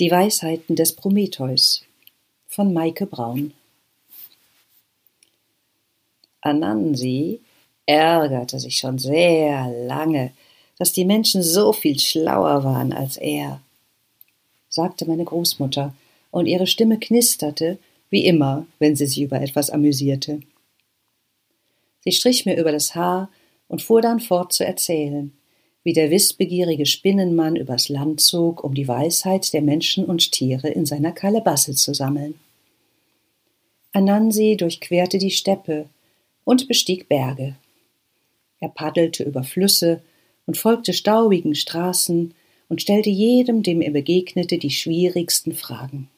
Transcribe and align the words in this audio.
Die 0.00 0.10
Weisheiten 0.10 0.76
des 0.76 0.94
Prometheus 0.94 1.84
von 2.46 2.72
Maike 2.72 3.04
Braun 3.04 3.52
Anansi 6.40 7.42
ärgerte 7.84 8.58
sich 8.60 8.78
schon 8.78 8.98
sehr 8.98 9.68
lange, 9.86 10.32
dass 10.78 10.94
die 10.94 11.04
Menschen 11.04 11.42
so 11.42 11.74
viel 11.74 12.00
schlauer 12.00 12.64
waren 12.64 12.94
als 12.94 13.18
er, 13.18 13.60
sagte 14.70 15.04
meine 15.04 15.24
Großmutter, 15.24 15.94
und 16.30 16.46
ihre 16.46 16.66
Stimme 16.66 16.98
knisterte, 16.98 17.76
wie 18.08 18.24
immer, 18.24 18.66
wenn 18.78 18.96
sie 18.96 19.04
sich 19.04 19.20
über 19.20 19.42
etwas 19.42 19.68
amüsierte. 19.68 20.40
Sie 22.00 22.12
strich 22.12 22.46
mir 22.46 22.56
über 22.56 22.72
das 22.72 22.94
Haar 22.94 23.28
und 23.68 23.82
fuhr 23.82 24.00
dann 24.00 24.20
fort 24.20 24.54
zu 24.54 24.64
erzählen 24.64 25.30
wie 25.82 25.92
der 25.92 26.10
wissbegierige 26.10 26.86
Spinnenmann 26.86 27.56
übers 27.56 27.88
Land 27.88 28.20
zog, 28.20 28.62
um 28.62 28.74
die 28.74 28.88
Weisheit 28.88 29.52
der 29.52 29.62
Menschen 29.62 30.04
und 30.04 30.32
Tiere 30.32 30.68
in 30.68 30.84
seiner 30.86 31.12
Kalebasse 31.12 31.74
zu 31.74 31.94
sammeln. 31.94 32.34
Anansi 33.92 34.56
durchquerte 34.56 35.18
die 35.18 35.30
Steppe 35.30 35.86
und 36.44 36.68
bestieg 36.68 37.08
Berge. 37.08 37.56
Er 38.60 38.68
paddelte 38.68 39.24
über 39.24 39.42
Flüsse 39.42 40.02
und 40.46 40.58
folgte 40.58 40.92
staubigen 40.92 41.54
Straßen 41.54 42.34
und 42.68 42.82
stellte 42.82 43.10
jedem, 43.10 43.62
dem 43.62 43.80
er 43.80 43.90
begegnete, 43.90 44.58
die 44.58 44.70
schwierigsten 44.70 45.54
Fragen. 45.54 46.08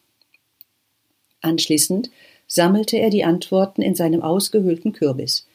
Anschließend 1.40 2.10
sammelte 2.46 2.98
er 2.98 3.10
die 3.10 3.24
Antworten 3.24 3.80
in 3.80 3.94
seinem 3.94 4.22
ausgehöhlten 4.22 4.92
Kürbis, 4.92 5.46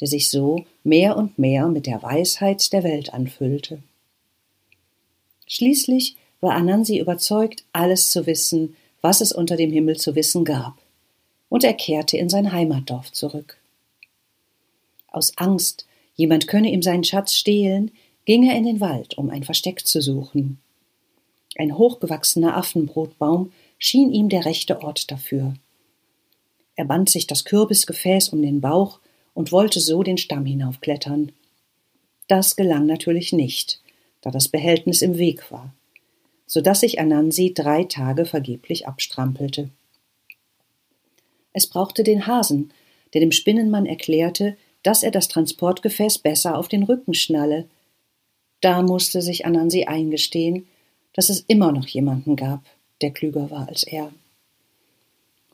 der 0.00 0.08
sich 0.08 0.30
so 0.30 0.64
mehr 0.84 1.16
und 1.16 1.38
mehr 1.38 1.68
mit 1.68 1.86
der 1.86 2.02
Weisheit 2.02 2.72
der 2.72 2.84
Welt 2.84 3.14
anfüllte. 3.14 3.82
Schließlich 5.46 6.16
war 6.40 6.54
Anansi 6.54 6.98
überzeugt, 6.98 7.64
alles 7.72 8.10
zu 8.10 8.26
wissen, 8.26 8.76
was 9.00 9.20
es 9.20 9.32
unter 9.32 9.56
dem 9.56 9.70
Himmel 9.70 9.96
zu 9.96 10.14
wissen 10.14 10.44
gab, 10.44 10.76
und 11.48 11.64
er 11.64 11.74
kehrte 11.74 12.16
in 12.16 12.28
sein 12.28 12.52
Heimatdorf 12.52 13.12
zurück. 13.12 13.58
Aus 15.08 15.36
Angst, 15.36 15.86
jemand 16.14 16.48
könne 16.48 16.70
ihm 16.70 16.82
seinen 16.82 17.04
Schatz 17.04 17.34
stehlen, 17.34 17.90
ging 18.24 18.42
er 18.48 18.56
in 18.56 18.64
den 18.64 18.80
Wald, 18.80 19.16
um 19.16 19.30
ein 19.30 19.44
Versteck 19.44 19.86
zu 19.86 20.02
suchen. 20.02 20.58
Ein 21.56 21.78
hochgewachsener 21.78 22.56
Affenbrotbaum 22.56 23.52
schien 23.78 24.12
ihm 24.12 24.28
der 24.28 24.44
rechte 24.44 24.82
Ort 24.82 25.10
dafür. 25.10 25.54
Er 26.74 26.84
band 26.84 27.08
sich 27.08 27.26
das 27.26 27.44
Kürbisgefäß 27.44 28.28
um 28.30 28.42
den 28.42 28.60
Bauch 28.60 29.00
und 29.36 29.52
wollte 29.52 29.80
so 29.80 30.02
den 30.02 30.16
Stamm 30.16 30.46
hinaufklettern. 30.46 31.30
Das 32.26 32.56
gelang 32.56 32.86
natürlich 32.86 33.34
nicht, 33.34 33.82
da 34.22 34.30
das 34.30 34.48
Behältnis 34.48 35.02
im 35.02 35.18
Weg 35.18 35.52
war, 35.52 35.74
so 36.46 36.62
dass 36.62 36.80
sich 36.80 36.98
Anansi 36.98 37.52
drei 37.54 37.84
Tage 37.84 38.24
vergeblich 38.24 38.88
abstrampelte. 38.88 39.68
Es 41.52 41.66
brauchte 41.66 42.02
den 42.02 42.26
Hasen, 42.26 42.72
der 43.12 43.20
dem 43.20 43.30
Spinnenmann 43.30 43.84
erklärte, 43.84 44.56
dass 44.82 45.02
er 45.02 45.10
das 45.10 45.28
Transportgefäß 45.28 46.18
besser 46.18 46.56
auf 46.56 46.68
den 46.68 46.84
Rücken 46.84 47.12
schnalle. 47.12 47.68
Da 48.62 48.80
musste 48.80 49.20
sich 49.20 49.44
Anansi 49.44 49.84
eingestehen, 49.84 50.66
dass 51.12 51.28
es 51.28 51.40
immer 51.46 51.72
noch 51.72 51.86
jemanden 51.86 52.36
gab, 52.36 52.64
der 53.02 53.10
klüger 53.10 53.50
war 53.50 53.68
als 53.68 53.82
er. 53.82 54.10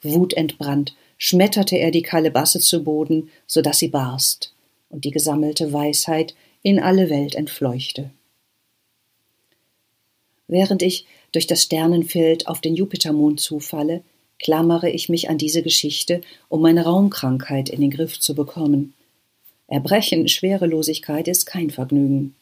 Wutentbrannt 0.03 0.95
schmetterte 1.25 1.77
er 1.77 1.93
die 1.93 2.03
Kalebasse 2.03 2.59
zu 2.59 2.83
Boden, 2.83 3.31
so 3.47 3.63
dass 3.63 3.79
sie 3.79 3.87
barst 3.87 4.53
und 4.89 5.05
die 5.05 5.13
gesammelte 5.13 5.73
Weisheit 5.73 6.35
in 6.63 6.81
alle 6.81 7.11
Welt 7.11 7.37
entfleuchte. 7.37 8.11
Während 10.49 10.83
ich 10.83 11.07
durch 11.31 11.47
das 11.47 11.63
Sternenfeld 11.63 12.49
auf 12.49 12.61
den 12.61 12.75
Jupitermond 12.75 13.39
zufalle, 13.39 14.03
klammere 14.41 14.91
ich 14.91 15.09
mich 15.09 15.31
an 15.31 15.39
diese 15.39 15.63
Geschichte, 15.63 16.23
um 16.49 16.61
meine 16.61 16.83
Raumkrankheit 16.83 17.69
in 17.69 17.81
den 17.81 17.93
Griff 17.93 18.19
zu 18.19 18.35
bekommen. 18.35 18.93
Erbrechen, 19.69 20.27
Schwerelosigkeit 20.27 21.29
ist 21.29 21.47
kein 21.47 21.71
Vergnügen. 21.71 22.35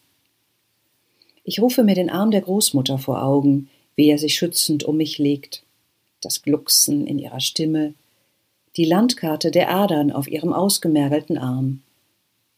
Ich 1.44 1.60
rufe 1.60 1.84
mir 1.84 1.94
den 1.94 2.08
Arm 2.08 2.30
der 2.30 2.40
Großmutter 2.40 2.96
vor 2.96 3.22
Augen, 3.22 3.68
wie 3.94 4.08
er 4.08 4.16
sich 4.16 4.36
schützend 4.36 4.84
um 4.84 4.96
mich 4.96 5.18
legt, 5.18 5.64
das 6.22 6.40
Glucksen 6.40 7.06
in 7.06 7.18
ihrer 7.18 7.40
Stimme, 7.40 7.92
die 8.76 8.84
Landkarte 8.84 9.50
der 9.50 9.70
Adern 9.70 10.12
auf 10.12 10.28
ihrem 10.28 10.52
ausgemergelten 10.52 11.38
Arm, 11.38 11.82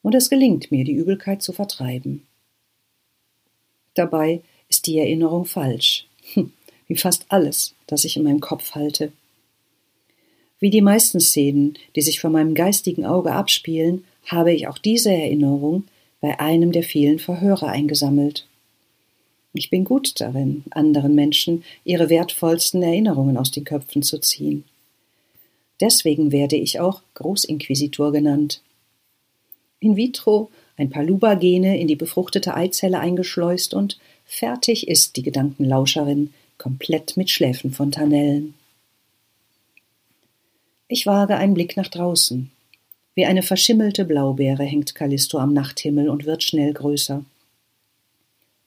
und 0.02 0.14
es 0.14 0.28
gelingt 0.28 0.70
mir, 0.72 0.84
die 0.84 0.94
Übelkeit 0.94 1.42
zu 1.42 1.52
vertreiben. 1.52 2.26
Dabei 3.94 4.42
ist 4.68 4.86
die 4.86 4.98
Erinnerung 4.98 5.44
falsch, 5.44 6.06
hm, 6.34 6.52
wie 6.88 6.96
fast 6.96 7.26
alles, 7.28 7.74
das 7.86 8.04
ich 8.04 8.16
in 8.16 8.24
meinem 8.24 8.40
Kopf 8.40 8.74
halte. 8.74 9.12
Wie 10.58 10.70
die 10.70 10.80
meisten 10.80 11.20
Szenen, 11.20 11.78
die 11.96 12.02
sich 12.02 12.20
vor 12.20 12.30
meinem 12.30 12.54
geistigen 12.54 13.04
Auge 13.04 13.32
abspielen, 13.32 14.04
habe 14.26 14.52
ich 14.52 14.68
auch 14.68 14.78
diese 14.78 15.12
Erinnerung 15.12 15.84
bei 16.20 16.38
einem 16.38 16.72
der 16.72 16.84
vielen 16.84 17.18
Verhöre 17.18 17.68
eingesammelt. 17.68 18.46
Ich 19.54 19.70
bin 19.70 19.84
gut 19.84 20.20
darin, 20.20 20.64
anderen 20.70 21.14
Menschen 21.14 21.64
ihre 21.84 22.08
wertvollsten 22.08 22.82
Erinnerungen 22.82 23.36
aus 23.36 23.50
den 23.50 23.64
Köpfen 23.64 24.02
zu 24.02 24.18
ziehen. 24.18 24.64
Deswegen 25.82 26.30
werde 26.30 26.54
ich 26.54 26.78
auch 26.78 27.02
Großinquisitor 27.14 28.12
genannt. 28.12 28.62
In 29.80 29.96
vitro 29.96 30.48
ein 30.76 30.90
paar 30.90 31.02
Luba-Gene 31.02 31.78
in 31.80 31.88
die 31.88 31.96
befruchtete 31.96 32.54
Eizelle 32.54 33.00
eingeschleust 33.00 33.74
und 33.74 33.98
fertig 34.24 34.86
ist 34.86 35.16
die 35.16 35.24
Gedankenlauscherin, 35.24 36.32
komplett 36.56 37.16
mit 37.16 37.30
Schläfenfontanellen. 37.30 38.54
Ich 40.86 41.04
wage 41.06 41.34
einen 41.36 41.54
Blick 41.54 41.76
nach 41.76 41.88
draußen. 41.88 42.52
Wie 43.16 43.26
eine 43.26 43.42
verschimmelte 43.42 44.04
Blaubeere 44.04 44.62
hängt 44.62 44.94
Callisto 44.94 45.38
am 45.38 45.52
Nachthimmel 45.52 46.08
und 46.08 46.26
wird 46.26 46.44
schnell 46.44 46.72
größer. 46.72 47.24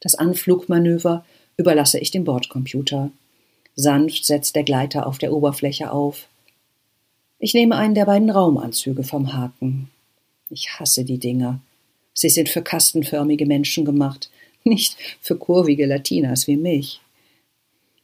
Das 0.01 0.15
Anflugmanöver 0.15 1.23
überlasse 1.55 1.97
ich 1.97 2.11
dem 2.11 2.25
Bordcomputer. 2.25 3.09
Sanft 3.73 4.25
setzt 4.25 4.57
der 4.57 4.63
Gleiter 4.63 5.07
auf 5.07 5.17
der 5.17 5.31
Oberfläche 5.31 5.91
auf. 5.91 6.27
Ich 7.39 7.53
nehme 7.53 7.75
einen 7.75 7.95
der 7.95 8.05
beiden 8.05 8.29
Raumanzüge 8.29 9.03
vom 9.03 9.33
Haken. 9.33 9.89
Ich 10.49 10.79
hasse 10.79 11.03
die 11.03 11.17
Dinger. 11.17 11.59
Sie 12.13 12.29
sind 12.29 12.47
für 12.47 12.61
kastenförmige 12.61 13.45
Menschen 13.45 13.83
gemacht, 13.83 14.29
nicht 14.63 14.95
für 15.19 15.37
kurvige 15.37 15.85
Latinas 15.85 16.47
wie 16.47 16.57
mich. 16.57 17.01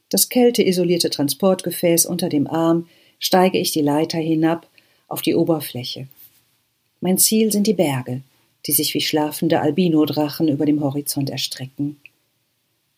Das 0.10 0.28
kälteisolierte 0.28 1.10
Transportgefäß 1.10 2.06
unter 2.06 2.28
dem 2.28 2.48
Arm 2.48 2.88
steige 3.20 3.58
ich 3.58 3.72
die 3.72 3.82
Leiter 3.82 4.18
hinab 4.18 4.68
auf 5.08 5.22
die 5.22 5.36
Oberfläche. 5.36 6.08
Mein 7.00 7.18
Ziel 7.18 7.52
sind 7.52 7.68
die 7.68 7.74
Berge, 7.74 8.22
die 8.66 8.74
sich 8.74 8.94
wie 8.94 9.02
schlafende 9.02 9.62
Albinodrachen 9.62 10.50
über 10.50 10.66
dem 10.66 10.84
Horizont 10.84 11.30
erstrecken. 11.30 12.00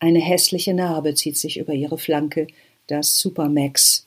Eine 0.00 0.20
hässliche 0.20 0.74
Narbe 0.74 1.14
zieht 1.14 1.38
sich 1.38 1.58
über 1.58 1.72
ihre 1.72 1.96
Flanke, 1.96 2.48
das 2.88 3.18
Supermax, 3.18 4.03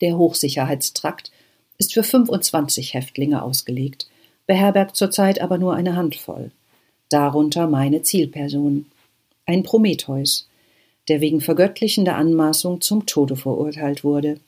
der 0.00 0.16
Hochsicherheitstrakt 0.16 1.30
ist 1.78 1.94
für 1.94 2.02
25 2.02 2.94
Häftlinge 2.94 3.42
ausgelegt, 3.42 4.08
beherbergt 4.46 4.96
zurzeit 4.96 5.40
aber 5.40 5.58
nur 5.58 5.74
eine 5.74 5.96
Handvoll. 5.96 6.50
Darunter 7.08 7.66
meine 7.66 8.02
Zielperson. 8.02 8.86
Ein 9.46 9.62
Prometheus, 9.62 10.48
der 11.08 11.20
wegen 11.20 11.40
vergöttlichender 11.40 12.16
Anmaßung 12.16 12.80
zum 12.80 13.06
Tode 13.06 13.36
verurteilt 13.36 14.04
wurde. 14.04 14.40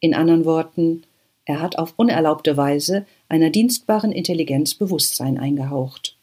In 0.00 0.14
anderen 0.14 0.44
Worten, 0.44 1.04
er 1.44 1.60
hat 1.60 1.78
auf 1.78 1.94
unerlaubte 1.96 2.56
Weise 2.56 3.06
einer 3.28 3.50
dienstbaren 3.50 4.12
Intelligenz 4.12 4.74
Bewusstsein 4.74 5.38
eingehaucht. 5.38 6.16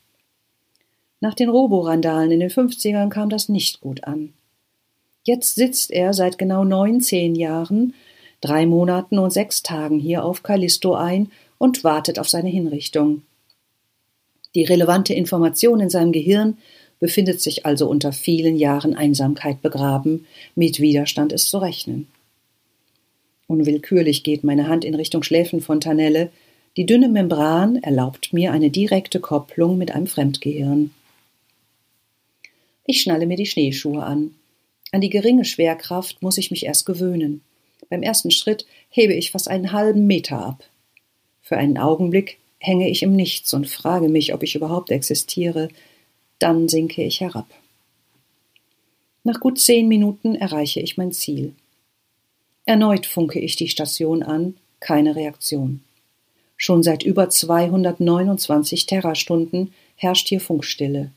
Nach 1.19 1.33
den 1.33 1.49
Roborandalen 1.49 2.31
in 2.31 2.39
den 2.39 2.49
50ern 2.49 3.09
kam 3.09 3.29
das 3.29 3.49
nicht 3.49 3.81
gut 3.81 4.03
an. 4.03 4.33
Jetzt 5.23 5.55
sitzt 5.55 5.91
er 5.91 6.13
seit 6.13 6.37
genau 6.37 6.63
19 6.63 7.35
Jahren 7.35 7.93
drei 8.41 8.65
Monaten 8.65 9.19
und 9.19 9.31
sechs 9.31 9.63
Tagen 9.63 9.99
hier 9.99 10.23
auf 10.23 10.43
Callisto 10.43 10.93
ein 10.95 11.31
und 11.57 11.83
wartet 11.83 12.19
auf 12.19 12.29
seine 12.29 12.49
Hinrichtung. 12.49 13.23
Die 14.55 14.63
relevante 14.63 15.13
Information 15.13 15.79
in 15.79 15.89
seinem 15.89 16.11
Gehirn 16.11 16.57
befindet 16.99 17.41
sich 17.41 17.65
also 17.65 17.87
unter 17.87 18.11
vielen 18.11 18.57
Jahren 18.57 18.95
Einsamkeit 18.95 19.61
begraben, 19.61 20.25
mit 20.55 20.79
Widerstand 20.79 21.31
ist 21.31 21.49
zu 21.49 21.59
rechnen. 21.59 22.07
Unwillkürlich 23.47 24.23
geht 24.23 24.43
meine 24.43 24.67
Hand 24.67 24.83
in 24.83 24.95
Richtung 24.95 25.23
Schläfenfontanelle, 25.23 26.31
die 26.75 26.85
dünne 26.85 27.09
Membran 27.09 27.77
erlaubt 27.77 28.33
mir 28.33 28.51
eine 28.51 28.69
direkte 28.69 29.19
Kopplung 29.19 29.77
mit 29.77 29.91
einem 29.91 30.05
Fremdgehirn. 30.05 30.91
Ich 32.85 33.01
schnalle 33.01 33.25
mir 33.25 33.37
die 33.37 33.45
Schneeschuhe 33.45 34.03
an. 34.03 34.35
An 34.91 35.01
die 35.01 35.09
geringe 35.09 35.43
Schwerkraft 35.43 36.21
muss 36.21 36.37
ich 36.37 36.51
mich 36.51 36.65
erst 36.65 36.85
gewöhnen. 36.85 37.41
Beim 37.89 38.03
ersten 38.03 38.31
Schritt 38.31 38.65
hebe 38.89 39.13
ich 39.13 39.31
fast 39.31 39.47
einen 39.47 39.71
halben 39.71 40.07
Meter 40.07 40.39
ab. 40.39 40.63
Für 41.41 41.57
einen 41.57 41.77
Augenblick 41.77 42.39
hänge 42.59 42.89
ich 42.89 43.03
im 43.03 43.15
Nichts 43.15 43.53
und 43.53 43.67
frage 43.67 44.09
mich, 44.09 44.33
ob 44.33 44.43
ich 44.43 44.55
überhaupt 44.55 44.91
existiere. 44.91 45.69
Dann 46.39 46.67
sinke 46.67 47.03
ich 47.03 47.21
herab. 47.21 47.47
Nach 49.23 49.39
gut 49.39 49.59
zehn 49.59 49.87
Minuten 49.87 50.35
erreiche 50.35 50.79
ich 50.79 50.97
mein 50.97 51.11
Ziel. 51.11 51.53
Erneut 52.65 53.05
funke 53.05 53.39
ich 53.39 53.55
die 53.55 53.69
Station 53.69 54.23
an, 54.23 54.55
keine 54.79 55.15
Reaktion. 55.15 55.81
Schon 56.57 56.83
seit 56.83 57.03
über 57.03 57.29
229 57.29 58.87
Terrastunden 58.87 59.73
herrscht 59.95 60.27
hier 60.27 60.41
Funkstille. 60.41 61.11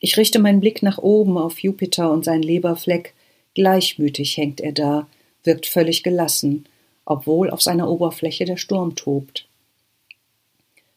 Ich 0.00 0.16
richte 0.16 0.38
meinen 0.38 0.60
Blick 0.60 0.82
nach 0.82 0.98
oben 0.98 1.38
auf 1.38 1.60
Jupiter 1.60 2.10
und 2.10 2.24
sein 2.24 2.42
Leberfleck. 2.42 3.14
Gleichmütig 3.54 4.36
hängt 4.36 4.60
er 4.60 4.72
da, 4.72 5.06
wirkt 5.44 5.66
völlig 5.66 6.02
gelassen, 6.02 6.64
obwohl 7.04 7.50
auf 7.50 7.62
seiner 7.62 7.88
Oberfläche 7.88 8.44
der 8.44 8.56
Sturm 8.56 8.96
tobt. 8.96 9.46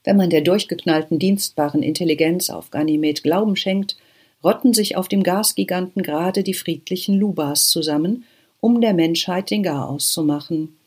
Wenn 0.04 0.18
man 0.18 0.30
der 0.30 0.42
durchgeknallten 0.42 1.20
dienstbaren 1.20 1.84
Intelligenz 1.84 2.50
auf 2.50 2.72
Ganymed 2.72 3.24
Glauben 3.24 3.56
schenkt, 3.58 3.98
rotten 4.44 4.74
sich 4.74 4.96
auf 4.96 5.10
dem 5.10 5.22
Gasgiganten 5.24 6.02
gerade 6.02 6.44
die 6.44 6.54
friedlichen 6.54 7.20
Lubas 7.20 7.68
zusammen, 7.68 8.24
um 8.62 8.80
der 8.82 8.94
Menschheit 8.94 9.52
den 9.52 9.64
Garaus 9.64 10.12
zu 10.12 10.24
machen. 10.24 10.78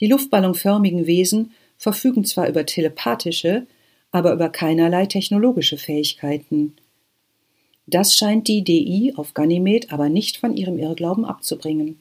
Die 0.00 0.06
luftballonförmigen 0.06 1.06
Wesen 1.06 1.52
verfügen 1.76 2.24
zwar 2.24 2.48
über 2.48 2.64
telepathische, 2.64 3.66
aber 4.10 4.32
über 4.32 4.48
keinerlei 4.48 5.06
technologische 5.06 5.76
Fähigkeiten. 5.76 6.74
Das 7.86 8.14
scheint 8.14 8.48
die 8.48 8.62
DI 8.62 9.12
auf 9.16 9.34
Ganymed 9.34 9.92
aber 9.92 10.08
nicht 10.08 10.36
von 10.36 10.56
ihrem 10.56 10.78
Irrglauben 10.78 11.24
abzubringen. 11.24 11.98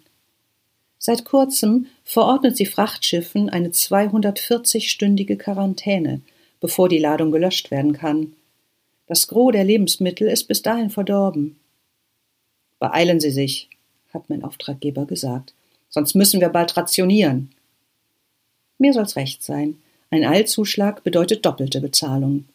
Seit 1.01 1.23
kurzem 1.23 1.87
verordnet 2.03 2.57
sie 2.57 2.65
Frachtschiffen 2.65 3.49
eine 3.49 3.69
240-stündige 3.69 5.37
Quarantäne, 5.37 6.21
bevor 6.59 6.89
die 6.89 6.99
Ladung 6.99 7.31
gelöscht 7.31 7.71
werden 7.71 7.93
kann. 7.93 8.33
Das 9.07 9.27
Gros 9.27 9.53
der 9.53 9.63
Lebensmittel 9.63 10.27
ist 10.27 10.49
bis 10.49 10.61
dahin 10.61 10.89
verdorben. 10.89 11.57
Beeilen 12.79 13.19
Sie 13.19 13.31
sich, 13.31 13.69
hat 14.13 14.29
mein 14.29 14.43
Auftraggeber 14.43 15.05
gesagt, 15.05 15.53
sonst 15.89 16.15
müssen 16.15 16.41
wir 16.41 16.49
bald 16.49 16.75
rationieren. 16.75 17.49
Mir 18.77 18.93
soll's 18.93 19.15
recht 19.15 19.41
sein. 19.41 19.77
Ein 20.11 20.25
Eilzuschlag 20.25 21.03
bedeutet 21.03 21.45
doppelte 21.45 21.81
Bezahlung. 21.81 22.45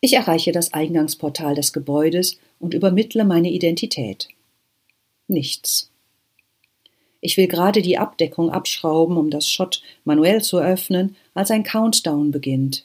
Ich 0.00 0.14
erreiche 0.14 0.52
das 0.52 0.72
Eingangsportal 0.72 1.54
des 1.54 1.72
Gebäudes 1.72 2.38
und 2.58 2.74
übermittle 2.74 3.24
meine 3.24 3.50
Identität. 3.50 4.28
Nichts. 5.28 5.91
Ich 7.24 7.36
will 7.36 7.46
gerade 7.46 7.82
die 7.82 7.98
Abdeckung 7.98 8.50
abschrauben, 8.50 9.16
um 9.16 9.30
das 9.30 9.48
Schott 9.48 9.80
manuell 10.04 10.42
zu 10.42 10.58
öffnen, 10.58 11.14
als 11.34 11.52
ein 11.52 11.62
Countdown 11.62 12.32
beginnt. 12.32 12.84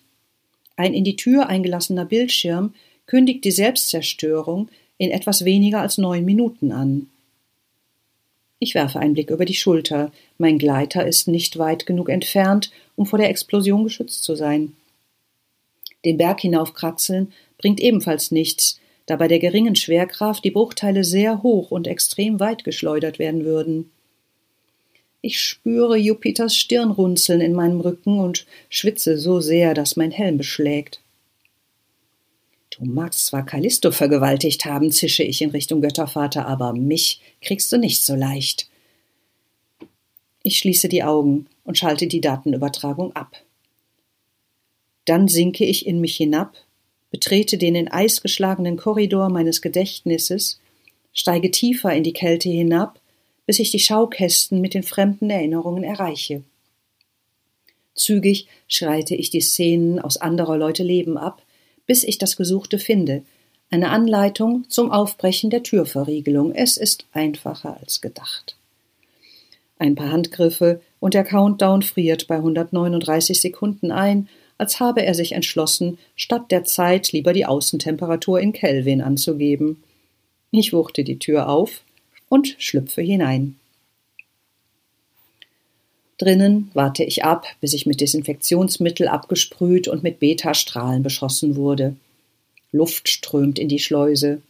Ein 0.75 0.93
in 0.93 1.03
die 1.03 1.15
Tür 1.15 1.47
eingelassener 1.49 2.05
Bildschirm 2.05 2.75
kündigt 3.07 3.43
die 3.43 3.51
Selbstzerstörung 3.51 4.69
in 4.99 5.09
etwas 5.09 5.43
weniger 5.43 5.81
als 5.81 5.97
neun 5.97 6.23
Minuten 6.23 6.71
an. 6.71 7.09
Ich 8.59 8.75
werfe 8.75 8.99
einen 8.99 9.15
Blick 9.15 9.31
über 9.31 9.45
die 9.45 9.55
Schulter. 9.55 10.11
Mein 10.37 10.59
Gleiter 10.59 11.05
ist 11.05 11.27
nicht 11.27 11.57
weit 11.57 11.87
genug 11.87 12.07
entfernt, 12.07 12.71
um 12.95 13.07
vor 13.07 13.17
der 13.17 13.29
Explosion 13.29 13.83
geschützt 13.83 14.23
zu 14.23 14.35
sein. 14.35 14.73
Den 16.05 16.17
Berg 16.17 16.41
hinaufkraxeln 16.41 17.33
bringt 17.57 17.79
ebenfalls 17.79 18.29
nichts, 18.29 18.79
da 19.07 19.15
bei 19.15 19.27
der 19.27 19.39
geringen 19.39 19.75
Schwerkraft 19.75 20.43
die 20.43 20.51
Bruchteile 20.51 21.03
sehr 21.03 21.41
hoch 21.41 21.71
und 21.71 21.87
extrem 21.87 22.39
weit 22.39 22.63
geschleudert 22.63 23.17
werden 23.17 23.43
würden. 23.43 23.89
Ich 25.21 25.39
spüre 25.39 25.97
Jupiters 25.97 26.55
Stirnrunzeln 26.55 27.41
in 27.41 27.53
meinem 27.53 27.81
Rücken 27.81 28.19
und 28.19 28.45
schwitze 28.69 29.17
so 29.17 29.39
sehr, 29.39 29.73
dass 29.73 29.95
mein 29.95 30.11
Helm 30.11 30.37
beschlägt. 30.37 31.01
Du 32.69 32.85
magst 32.85 33.25
zwar 33.25 33.43
Callisto 33.43 33.91
vergewaltigt 33.91 34.65
haben, 34.65 34.91
zische 34.91 35.23
ich 35.23 35.41
in 35.41 35.49
Richtung 35.49 35.81
Göttervater, 35.81 36.45
aber 36.47 36.73
mich 36.73 37.21
kriegst 37.41 37.71
du 37.71 37.77
nicht 37.77 38.03
so 38.03 38.13
leicht. 38.13 38.69
Ich 40.43 40.59
schließe 40.59 40.87
die 40.87 41.03
Augen 41.03 41.47
und 41.63 41.77
schalte 41.77 42.07
die 42.07 42.21
Datenübertragung 42.21 43.15
ab. 43.15 43.37
Dann 45.05 45.27
sinke 45.27 45.65
ich 45.65 45.87
in 45.87 45.99
mich 45.99 46.15
hinab, 46.15 46.55
betrete 47.09 47.57
den 47.57 47.73
in 47.73 47.87
Eis 47.87 48.21
geschlagenen 48.21 48.77
Korridor 48.77 49.29
meines 49.29 49.61
Gedächtnisses, 49.61 50.59
steige 51.13 51.49
tiefer 51.49 51.93
in 51.93 52.03
die 52.03 52.13
Kälte 52.13 52.49
hinab 52.49 52.99
bis 53.47 53.57
ich 53.57 53.71
die 53.71 53.79
Schaukästen 53.79 54.61
mit 54.61 54.75
den 54.75 54.83
fremden 54.83 55.31
Erinnerungen 55.31 55.83
erreiche. 55.83 56.43
Zügig 57.95 58.47
schreite 58.67 59.15
ich 59.15 59.31
die 59.31 59.41
Szenen 59.41 59.97
aus 59.97 60.17
anderer 60.17 60.57
Leute 60.57 60.83
Leben 60.83 61.17
ab, 61.17 61.41
bis 61.87 62.03
ich 62.03 62.19
das 62.19 62.37
Gesuchte 62.37 62.77
finde, 62.77 63.23
eine 63.71 63.89
Anleitung 63.89 64.65
zum 64.69 64.91
Aufbrechen 64.91 65.49
der 65.49 65.63
Türverriegelung. 65.63 66.53
Es 66.53 66.77
ist 66.77 67.05
einfacher 67.11 67.77
als 67.81 68.01
gedacht. 68.01 68.55
Ein 69.79 69.95
paar 69.95 70.11
Handgriffe 70.11 70.81
und 70.99 71.13
der 71.13 71.23
Countdown 71.23 71.81
friert 71.81 72.27
bei 72.27 72.35
139 72.35 73.41
Sekunden 73.41 73.91
ein, 73.91 74.27
als 74.57 74.79
habe 74.79 75.05
er 75.05 75.13
sich 75.13 75.33
entschlossen, 75.33 75.99
statt 76.15 76.51
der 76.51 76.63
Zeit 76.63 77.11
lieber 77.11 77.33
die 77.33 77.45
Außentemperatur 77.45 78.39
in 78.39 78.53
Kelvin 78.53 79.01
anzugeben. 79.01 79.83
Ich 80.49 80.73
wuchte 80.73 81.03
die 81.03 81.19
Tür 81.19 81.49
auf, 81.49 81.83
und 82.29 82.55
schlüpfe 82.57 83.01
hinein. 83.01 83.55
Drinnen 86.17 86.71
warte 86.73 87.03
ich 87.03 87.23
ab, 87.23 87.45
bis 87.61 87.73
ich 87.73 87.85
mit 87.85 88.01
Desinfektionsmittel 88.01 89.07
abgesprüht 89.07 89.87
und 89.87 90.01
mit 90.01 90.19
Beta-Strahlen 90.19 91.03
beschossen 91.03 91.55
wurde. 91.55 91.95
Luft 92.71 93.07
strömt 93.07 93.59
in 93.59 93.69
die 93.69 93.79
Schleuse. 93.79 94.41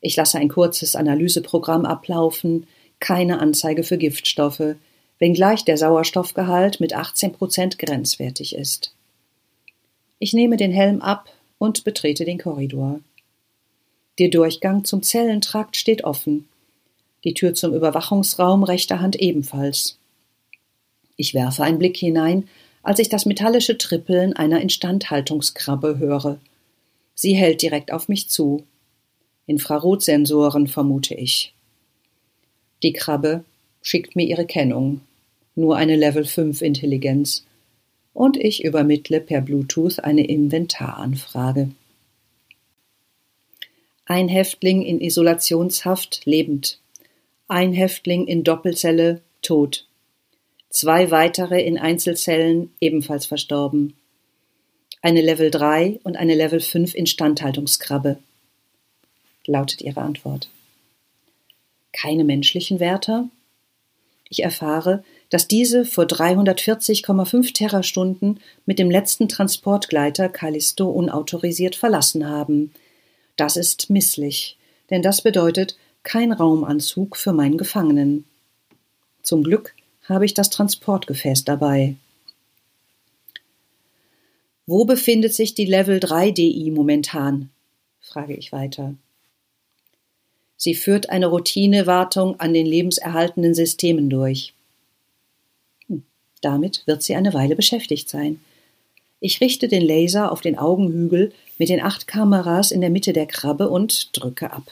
Ich 0.00 0.14
lasse 0.14 0.38
ein 0.38 0.48
kurzes 0.48 0.94
Analyseprogramm 0.94 1.84
ablaufen, 1.84 2.66
keine 3.00 3.40
Anzeige 3.40 3.82
für 3.82 3.98
Giftstoffe, 3.98 4.76
wenngleich 5.18 5.64
der 5.64 5.76
Sauerstoffgehalt 5.76 6.78
mit 6.78 6.94
18 6.94 7.32
Prozent 7.32 7.78
grenzwertig 7.78 8.54
ist. 8.54 8.92
Ich 10.18 10.32
nehme 10.32 10.56
den 10.56 10.72
Helm 10.72 11.02
ab 11.02 11.28
und 11.58 11.82
betrete 11.84 12.24
den 12.24 12.38
Korridor. 12.38 13.00
Der 14.18 14.28
Durchgang 14.28 14.84
zum 14.84 15.02
Zellentrakt 15.02 15.76
steht 15.76 16.04
offen 16.04 16.48
die 17.26 17.34
Tür 17.34 17.54
zum 17.54 17.74
Überwachungsraum 17.74 18.62
rechter 18.62 19.00
Hand 19.00 19.16
ebenfalls. 19.16 19.98
Ich 21.16 21.34
werfe 21.34 21.64
einen 21.64 21.78
Blick 21.78 21.96
hinein, 21.96 22.48
als 22.84 23.00
ich 23.00 23.08
das 23.08 23.26
metallische 23.26 23.76
Trippeln 23.76 24.34
einer 24.34 24.60
Instandhaltungskrabbe 24.60 25.98
höre. 25.98 26.38
Sie 27.16 27.34
hält 27.34 27.62
direkt 27.62 27.92
auf 27.92 28.08
mich 28.08 28.28
zu. 28.28 28.62
Infrarotsensoren 29.46 30.68
vermute 30.68 31.14
ich. 31.14 31.52
Die 32.84 32.92
Krabbe 32.92 33.44
schickt 33.82 34.14
mir 34.14 34.24
ihre 34.24 34.46
Kennung, 34.46 35.00
nur 35.56 35.76
eine 35.76 35.96
Level 35.96 36.24
5 36.24 36.62
Intelligenz, 36.62 37.44
und 38.14 38.36
ich 38.36 38.62
übermittle 38.62 39.20
per 39.20 39.40
Bluetooth 39.40 39.98
eine 39.98 40.24
Inventaranfrage. 40.24 41.72
Ein 44.04 44.28
Häftling 44.28 44.82
in 44.82 45.00
Isolationshaft 45.00 46.24
lebend 46.24 46.78
ein 47.48 47.72
Häftling 47.72 48.26
in 48.26 48.44
Doppelzelle 48.44 49.22
tot, 49.42 49.86
zwei 50.70 51.10
weitere 51.10 51.62
in 51.62 51.78
Einzelzellen 51.78 52.72
ebenfalls 52.80 53.26
verstorben, 53.26 53.94
eine 55.02 55.20
Level 55.20 55.50
3 55.50 56.00
und 56.02 56.16
eine 56.16 56.34
Level 56.34 56.60
5 56.60 56.94
Instandhaltungskrabbe, 56.94 58.18
lautet 59.46 59.82
ihre 59.82 60.00
Antwort. 60.00 60.48
Keine 61.92 62.24
menschlichen 62.24 62.80
Wärter? 62.80 63.28
Ich 64.28 64.42
erfahre, 64.42 65.04
dass 65.30 65.46
diese 65.46 65.84
vor 65.84 66.04
340,5 66.04 67.54
Terrastunden 67.54 68.40
mit 68.64 68.78
dem 68.78 68.90
letzten 68.90 69.28
Transportgleiter 69.28 70.28
Callisto 70.28 70.88
unautorisiert 70.90 71.76
verlassen 71.76 72.28
haben. 72.28 72.72
Das 73.36 73.56
ist 73.56 73.88
misslich, 73.90 74.56
denn 74.90 75.02
das 75.02 75.22
bedeutet, 75.22 75.76
kein 76.06 76.30
Raumanzug 76.30 77.16
für 77.16 77.32
meinen 77.32 77.58
Gefangenen. 77.58 78.24
Zum 79.22 79.42
Glück 79.42 79.74
habe 80.04 80.24
ich 80.24 80.34
das 80.34 80.50
Transportgefäß 80.50 81.44
dabei. 81.44 81.96
Wo 84.66 84.84
befindet 84.84 85.34
sich 85.34 85.54
die 85.54 85.64
Level 85.64 85.98
3 85.98 86.30
DI 86.30 86.70
momentan? 86.70 87.50
frage 88.00 88.34
ich 88.34 88.52
weiter. 88.52 88.94
Sie 90.56 90.74
führt 90.74 91.10
eine 91.10 91.26
Routinewartung 91.26 92.38
an 92.38 92.54
den 92.54 92.66
lebenserhaltenden 92.66 93.54
Systemen 93.54 94.08
durch. 94.08 94.54
Hm, 95.88 96.04
damit 96.40 96.84
wird 96.86 97.02
sie 97.02 97.16
eine 97.16 97.34
Weile 97.34 97.56
beschäftigt 97.56 98.08
sein. 98.08 98.40
Ich 99.18 99.40
richte 99.40 99.66
den 99.66 99.82
Laser 99.82 100.30
auf 100.30 100.40
den 100.40 100.56
Augenhügel 100.56 101.32
mit 101.58 101.68
den 101.68 101.82
acht 101.82 102.06
Kameras 102.06 102.70
in 102.70 102.80
der 102.80 102.90
Mitte 102.90 103.12
der 103.12 103.26
Krabbe 103.26 103.68
und 103.68 104.16
drücke 104.16 104.52
ab. 104.52 104.70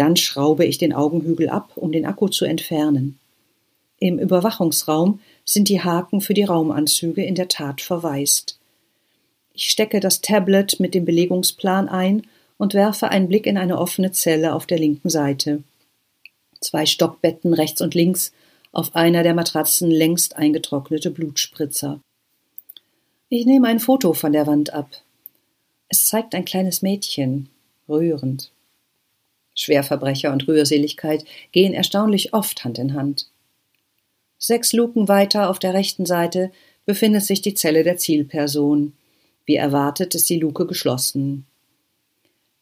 Dann 0.00 0.16
schraube 0.16 0.64
ich 0.64 0.78
den 0.78 0.94
Augenhügel 0.94 1.50
ab, 1.50 1.72
um 1.76 1.92
den 1.92 2.06
Akku 2.06 2.28
zu 2.28 2.46
entfernen. 2.46 3.18
Im 3.98 4.18
Überwachungsraum 4.18 5.20
sind 5.44 5.68
die 5.68 5.82
Haken 5.82 6.22
für 6.22 6.32
die 6.32 6.44
Raumanzüge 6.44 7.22
in 7.22 7.34
der 7.34 7.48
Tat 7.48 7.82
verwaist. 7.82 8.58
Ich 9.52 9.68
stecke 9.68 10.00
das 10.00 10.22
Tablet 10.22 10.80
mit 10.80 10.94
dem 10.94 11.04
Belegungsplan 11.04 11.90
ein 11.90 12.22
und 12.56 12.72
werfe 12.72 13.10
einen 13.10 13.28
Blick 13.28 13.44
in 13.44 13.58
eine 13.58 13.76
offene 13.76 14.10
Zelle 14.10 14.54
auf 14.54 14.64
der 14.64 14.78
linken 14.78 15.10
Seite. 15.10 15.64
Zwei 16.62 16.86
Stockbetten 16.86 17.52
rechts 17.52 17.82
und 17.82 17.94
links, 17.94 18.32
auf 18.72 18.96
einer 18.96 19.22
der 19.22 19.34
Matratzen 19.34 19.90
längst 19.90 20.34
eingetrocknete 20.34 21.10
Blutspritzer. 21.10 22.00
Ich 23.28 23.44
nehme 23.44 23.68
ein 23.68 23.80
Foto 23.80 24.14
von 24.14 24.32
der 24.32 24.46
Wand 24.46 24.72
ab. 24.72 24.88
Es 25.88 26.08
zeigt 26.08 26.34
ein 26.34 26.46
kleines 26.46 26.80
Mädchen, 26.80 27.50
rührend. 27.86 28.50
Schwerverbrecher 29.60 30.32
und 30.32 30.48
Rührseligkeit 30.48 31.24
gehen 31.52 31.74
erstaunlich 31.74 32.32
oft 32.32 32.64
Hand 32.64 32.78
in 32.78 32.94
Hand. 32.94 33.28
Sechs 34.38 34.72
Luken 34.72 35.06
weiter 35.06 35.50
auf 35.50 35.58
der 35.58 35.74
rechten 35.74 36.06
Seite 36.06 36.50
befindet 36.86 37.24
sich 37.24 37.42
die 37.42 37.54
Zelle 37.54 37.84
der 37.84 37.98
Zielperson. 37.98 38.94
Wie 39.44 39.56
erwartet 39.56 40.14
ist 40.14 40.30
die 40.30 40.38
Luke 40.38 40.66
geschlossen. 40.66 41.44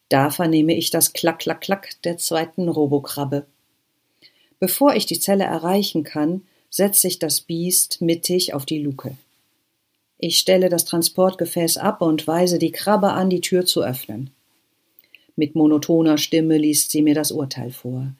Da 0.09 0.29
vernehme 0.29 0.75
ich 0.75 0.89
das 0.89 1.13
Klack, 1.13 1.39
Klack, 1.39 1.61
Klack 1.61 2.01
der 2.03 2.17
zweiten 2.17 2.67
Robokrabbe. 2.67 3.45
Bevor 4.59 4.95
ich 4.95 5.05
die 5.05 5.19
Zelle 5.19 5.45
erreichen 5.45 6.03
kann, 6.03 6.41
setzt 6.69 7.01
sich 7.01 7.17
das 7.17 7.41
Biest 7.41 8.01
mittig 8.01 8.53
auf 8.53 8.65
die 8.65 8.79
Luke. 8.79 9.15
Ich 10.17 10.37
stelle 10.37 10.67
das 10.67 10.83
Transportgefäß 10.83 11.77
ab 11.77 12.01
und 12.01 12.27
weise 12.27 12.59
die 12.59 12.71
Krabbe 12.71 13.11
an, 13.11 13.29
die 13.29 13.39
Tür 13.39 13.65
zu 13.65 13.83
öffnen. 13.83 14.31
Mit 15.39 15.55
monotoner 15.55 16.17
Stimme 16.17 16.57
liest 16.57 16.91
sie 16.91 17.01
mir 17.01 17.15
das 17.15 17.31
Urteil 17.31 17.71
vor. 17.71 18.11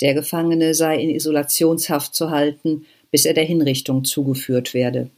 Der 0.00 0.14
Gefangene 0.14 0.72
sei 0.72 0.96
in 0.96 1.10
Isolationshaft 1.10 2.14
zu 2.14 2.30
halten, 2.30 2.86
bis 3.10 3.24
er 3.24 3.34
der 3.34 3.42
Hinrichtung 3.42 4.04
zugeführt 4.04 4.74
werde. 4.74 5.10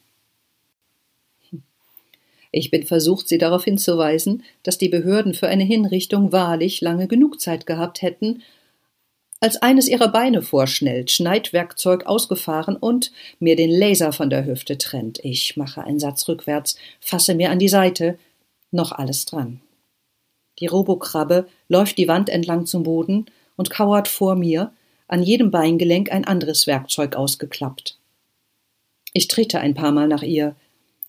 Ich 2.50 2.70
bin 2.70 2.86
versucht, 2.86 3.28
sie 3.28 3.36
darauf 3.36 3.64
hinzuweisen, 3.64 4.42
dass 4.62 4.78
die 4.78 4.88
Behörden 4.88 5.34
für 5.34 5.48
eine 5.48 5.64
Hinrichtung 5.64 6.32
wahrlich 6.32 6.80
lange 6.80 7.08
genug 7.08 7.42
Zeit 7.42 7.66
gehabt 7.66 8.00
hätten, 8.00 8.42
als 9.38 9.60
eines 9.60 9.86
ihrer 9.86 10.08
Beine 10.08 10.40
vorschnellt, 10.40 11.10
Schneidwerkzeug 11.10 12.06
ausgefahren 12.06 12.76
und 12.76 13.12
mir 13.38 13.54
den 13.54 13.70
Laser 13.70 14.14
von 14.14 14.30
der 14.30 14.46
Hüfte 14.46 14.78
trennt. 14.78 15.22
Ich 15.22 15.58
mache 15.58 15.84
einen 15.84 16.00
Satz 16.00 16.26
rückwärts, 16.26 16.78
fasse 17.00 17.34
mir 17.34 17.50
an 17.50 17.58
die 17.58 17.68
Seite, 17.68 18.18
noch 18.70 18.92
alles 18.92 19.26
dran. 19.26 19.60
Die 20.60 20.66
Robokrabbe 20.66 21.46
läuft 21.68 21.98
die 21.98 22.08
Wand 22.08 22.28
entlang 22.28 22.66
zum 22.66 22.82
Boden 22.82 23.26
und 23.56 23.70
kauert 23.70 24.08
vor 24.08 24.34
mir, 24.36 24.72
an 25.08 25.22
jedem 25.22 25.50
Beingelenk 25.50 26.12
ein 26.12 26.24
anderes 26.24 26.66
Werkzeug 26.66 27.16
ausgeklappt. 27.16 27.98
Ich 29.12 29.26
trete 29.26 29.58
ein 29.58 29.74
paar 29.74 29.90
Mal 29.90 30.06
nach 30.06 30.22
ihr. 30.22 30.54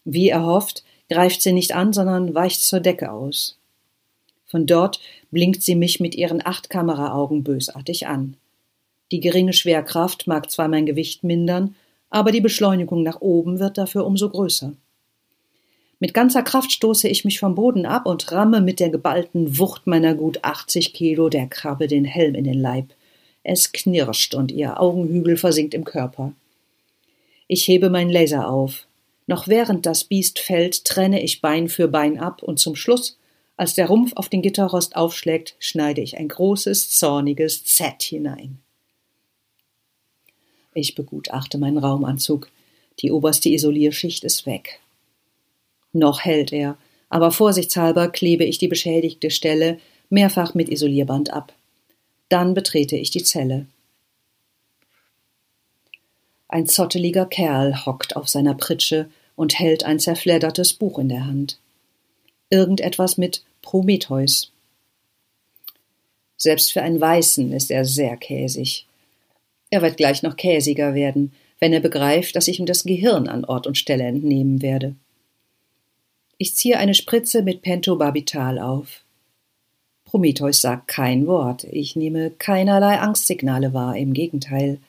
Wie 0.05 0.29
erhofft, 0.29 0.83
greift 1.09 1.41
sie 1.41 1.53
nicht 1.53 1.75
an, 1.75 1.93
sondern 1.93 2.33
weicht 2.33 2.61
zur 2.61 2.79
Decke 2.79 3.11
aus. 3.11 3.59
Von 4.45 4.65
dort 4.65 4.99
blinkt 5.29 5.61
sie 5.61 5.75
mich 5.75 5.99
mit 5.99 6.15
ihren 6.15 6.45
acht 6.45 6.69
Kameraaugen 6.69 7.43
bösartig 7.43 8.07
an. 8.07 8.35
Die 9.11 9.19
geringe 9.19 9.53
Schwerkraft 9.53 10.25
mag 10.25 10.49
zwar 10.49 10.67
mein 10.67 10.85
Gewicht 10.85 11.23
mindern, 11.23 11.75
aber 12.09 12.31
die 12.31 12.41
Beschleunigung 12.41 13.03
nach 13.03 13.21
oben 13.21 13.59
wird 13.59 13.77
dafür 13.77 14.05
umso 14.05 14.29
größer. 14.29 14.73
Mit 16.01 16.15
ganzer 16.15 16.41
Kraft 16.41 16.71
stoße 16.71 17.07
ich 17.07 17.25
mich 17.25 17.39
vom 17.39 17.53
Boden 17.53 17.85
ab 17.85 18.07
und 18.07 18.31
ramme 18.31 18.59
mit 18.59 18.79
der 18.79 18.89
geballten 18.89 19.59
Wucht 19.59 19.85
meiner 19.85 20.15
gut 20.15 20.43
80 20.43 20.95
Kilo 20.95 21.29
der 21.29 21.45
Krabbe 21.45 21.85
den 21.85 22.05
Helm 22.05 22.33
in 22.33 22.43
den 22.43 22.59
Leib. 22.59 22.87
Es 23.43 23.71
knirscht 23.71 24.33
und 24.33 24.51
ihr 24.51 24.81
Augenhügel 24.81 25.37
versinkt 25.37 25.75
im 25.75 25.83
Körper. 25.83 26.33
Ich 27.47 27.67
hebe 27.67 27.91
meinen 27.91 28.09
Laser 28.09 28.49
auf. 28.49 28.87
Noch 29.27 29.47
während 29.47 29.85
das 29.85 30.03
Biest 30.03 30.39
fällt, 30.39 30.85
trenne 30.85 31.21
ich 31.21 31.39
Bein 31.39 31.69
für 31.69 31.87
Bein 31.87 32.19
ab 32.19 32.41
und 32.41 32.57
zum 32.57 32.75
Schluss, 32.75 33.19
als 33.55 33.75
der 33.75 33.85
Rumpf 33.85 34.13
auf 34.15 34.27
den 34.27 34.41
Gitterrost 34.41 34.95
aufschlägt, 34.95 35.55
schneide 35.59 36.01
ich 36.01 36.17
ein 36.17 36.29
großes, 36.29 36.89
zorniges 36.89 37.63
Z 37.63 38.01
hinein. 38.01 38.57
Ich 40.73 40.95
begutachte 40.95 41.59
meinen 41.59 41.77
Raumanzug. 41.77 42.49
Die 43.01 43.11
oberste 43.11 43.49
Isolierschicht 43.49 44.23
ist 44.23 44.47
weg. 44.47 44.79
Noch 45.93 46.21
hält 46.21 46.53
er, 46.53 46.77
aber 47.09 47.31
vorsichtshalber 47.31 48.09
klebe 48.09 48.45
ich 48.45 48.57
die 48.57 48.67
beschädigte 48.67 49.31
Stelle 49.31 49.79
mehrfach 50.09 50.53
mit 50.53 50.69
Isolierband 50.69 51.31
ab. 51.31 51.53
Dann 52.29 52.53
betrete 52.53 52.95
ich 52.95 53.11
die 53.11 53.23
Zelle. 53.23 53.65
Ein 56.47 56.67
zotteliger 56.67 57.25
Kerl 57.25 57.85
hockt 57.85 58.15
auf 58.15 58.27
seiner 58.27 58.53
Pritsche 58.53 59.09
und 59.35 59.57
hält 59.57 59.83
ein 59.83 59.99
zerfleddertes 59.99 60.73
Buch 60.73 60.99
in 60.99 61.09
der 61.09 61.25
Hand. 61.25 61.59
Irgendetwas 62.49 63.17
mit 63.17 63.43
Prometheus. 63.61 64.51
Selbst 66.37 66.71
für 66.71 66.81
einen 66.81 66.99
Weißen 66.99 67.53
ist 67.53 67.71
er 67.71 67.85
sehr 67.85 68.17
käsig. 68.17 68.85
Er 69.69 69.81
wird 69.81 69.97
gleich 69.97 70.23
noch 70.23 70.35
käsiger 70.35 70.93
werden, 70.93 71.31
wenn 71.59 71.71
er 71.71 71.79
begreift, 71.79 72.35
dass 72.35 72.47
ich 72.47 72.59
ihm 72.59 72.65
das 72.65 72.83
Gehirn 72.83 73.27
an 73.27 73.45
Ort 73.45 73.67
und 73.67 73.77
Stelle 73.77 74.03
entnehmen 74.03 74.61
werde. 74.61 74.95
Ich 76.41 76.55
ziehe 76.55 76.79
eine 76.79 76.95
Spritze 76.95 77.43
mit 77.43 77.61
Pentobarbital 77.61 78.57
auf. 78.57 79.03
Prometheus 80.05 80.59
sagt 80.59 80.87
kein 80.87 81.27
Wort. 81.27 81.65
Ich 81.65 81.95
nehme 81.95 82.31
keinerlei 82.31 82.99
Angstsignale 82.99 83.75
wahr, 83.75 83.95
im 83.95 84.13
Gegenteil. 84.13 84.79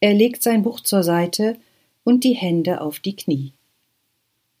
Er 0.00 0.12
legt 0.12 0.42
sein 0.42 0.62
Buch 0.62 0.80
zur 0.80 1.04
Seite 1.04 1.56
und 2.04 2.22
die 2.22 2.34
Hände 2.34 2.82
auf 2.82 3.00
die 3.00 3.16
Knie. 3.16 3.52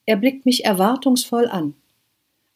Er 0.06 0.16
blickt 0.16 0.46
mich 0.46 0.64
erwartungsvoll 0.64 1.46
an, 1.46 1.74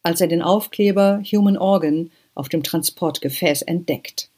als 0.02 0.22
er 0.22 0.28
den 0.28 0.40
Aufkleber 0.40 1.22
Human 1.30 1.58
Organ 1.58 2.10
auf 2.34 2.48
dem 2.48 2.62
Transportgefäß 2.62 3.60
entdeckt. 3.60 4.30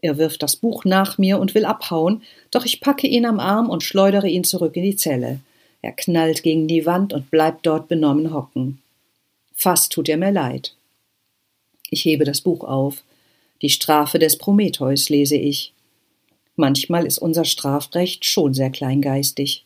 Er 0.00 0.18
wirft 0.18 0.42
das 0.42 0.56
Buch 0.56 0.84
nach 0.84 1.16
mir 1.16 1.38
und 1.38 1.54
will 1.54 1.64
abhauen, 1.64 2.22
doch 2.50 2.64
ich 2.64 2.80
packe 2.80 3.06
ihn 3.06 3.24
am 3.24 3.38
Arm 3.38 3.70
und 3.70 3.84
schleudere 3.84 4.28
ihn 4.28 4.42
zurück 4.42 4.74
in 4.74 4.82
die 4.82 4.96
Zelle. 4.96 5.38
Er 5.82 5.92
knallt 5.92 6.42
gegen 6.42 6.68
die 6.68 6.86
Wand 6.86 7.12
und 7.12 7.30
bleibt 7.30 7.66
dort 7.66 7.88
benommen 7.88 8.32
hocken. 8.32 8.80
Fast 9.54 9.92
tut 9.92 10.08
er 10.08 10.16
mir 10.16 10.32
leid. 10.32 10.74
Ich 11.90 12.04
hebe 12.04 12.24
das 12.24 12.40
Buch 12.40 12.64
auf. 12.64 13.02
Die 13.62 13.70
Strafe 13.70 14.18
des 14.18 14.38
Prometheus 14.38 15.08
lese 15.08 15.36
ich. 15.36 15.72
Manchmal 16.56 17.06
ist 17.06 17.18
unser 17.18 17.44
Strafrecht 17.44 18.24
schon 18.24 18.54
sehr 18.54 18.70
kleingeistig. 18.70 19.64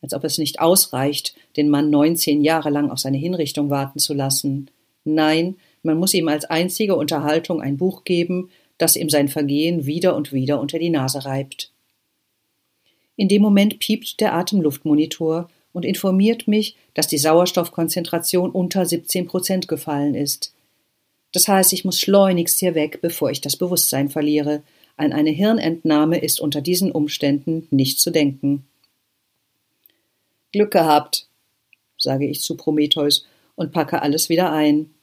Als 0.00 0.14
ob 0.14 0.24
es 0.24 0.38
nicht 0.38 0.60
ausreicht, 0.60 1.34
den 1.56 1.68
Mann 1.68 1.90
neunzehn 1.90 2.44
Jahre 2.44 2.70
lang 2.70 2.90
auf 2.90 3.00
seine 3.00 3.18
Hinrichtung 3.18 3.70
warten 3.70 3.98
zu 3.98 4.14
lassen. 4.14 4.70
Nein, 5.04 5.56
man 5.82 5.98
muss 5.98 6.14
ihm 6.14 6.28
als 6.28 6.44
einzige 6.44 6.96
Unterhaltung 6.96 7.60
ein 7.60 7.76
Buch 7.76 8.04
geben, 8.04 8.50
das 8.78 8.96
ihm 8.96 9.10
sein 9.10 9.28
Vergehen 9.28 9.86
wieder 9.86 10.14
und 10.14 10.32
wieder 10.32 10.60
unter 10.60 10.78
die 10.78 10.90
Nase 10.90 11.24
reibt. 11.24 11.72
In 13.18 13.26
dem 13.26 13.42
Moment 13.42 13.80
piept 13.80 14.20
der 14.20 14.32
Atemluftmonitor 14.32 15.50
und 15.72 15.84
informiert 15.84 16.46
mich, 16.46 16.76
dass 16.94 17.08
die 17.08 17.18
Sauerstoffkonzentration 17.18 18.52
unter 18.52 18.86
17 18.86 19.26
Prozent 19.26 19.66
gefallen 19.66 20.14
ist. 20.14 20.54
Das 21.32 21.48
heißt, 21.48 21.72
ich 21.72 21.84
muss 21.84 21.98
schleunigst 21.98 22.60
hier 22.60 22.76
weg, 22.76 23.00
bevor 23.02 23.32
ich 23.32 23.40
das 23.40 23.56
Bewusstsein 23.56 24.08
verliere. 24.08 24.62
An 24.96 25.12
eine 25.12 25.30
Hirnentnahme 25.30 26.18
ist 26.18 26.40
unter 26.40 26.60
diesen 26.60 26.92
Umständen 26.92 27.66
nicht 27.72 27.98
zu 27.98 28.12
denken. 28.12 28.64
Glück 30.52 30.70
gehabt, 30.70 31.26
sage 31.98 32.24
ich 32.24 32.40
zu 32.40 32.56
Prometheus 32.56 33.26
und 33.56 33.72
packe 33.72 34.00
alles 34.00 34.28
wieder 34.28 34.52
ein. 34.52 34.94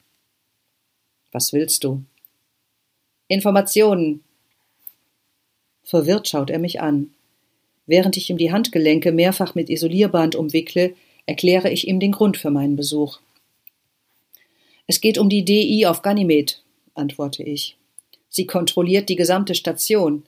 Was 1.32 1.52
willst 1.52 1.84
du? 1.84 2.02
Informationen. 3.28 4.24
Verwirrt 5.84 6.28
schaut 6.28 6.48
er 6.48 6.58
mich 6.58 6.80
an. 6.80 7.10
Während 7.86 8.16
ich 8.16 8.30
ihm 8.30 8.36
die 8.36 8.52
Handgelenke 8.52 9.12
mehrfach 9.12 9.54
mit 9.54 9.70
Isolierband 9.70 10.34
umwickle, 10.34 10.94
erkläre 11.24 11.70
ich 11.70 11.88
ihm 11.88 12.00
den 12.00 12.12
Grund 12.12 12.36
für 12.36 12.50
meinen 12.50 12.76
Besuch. 12.76 13.20
Es 14.86 15.00
geht 15.00 15.18
um 15.18 15.28
die 15.28 15.44
DI 15.44 15.86
auf 15.86 16.02
Ganymed, 16.02 16.62
antworte 16.94 17.42
ich. 17.42 17.76
Sie 18.28 18.46
kontrolliert 18.46 19.08
die 19.08 19.16
gesamte 19.16 19.54
Station. 19.54 20.24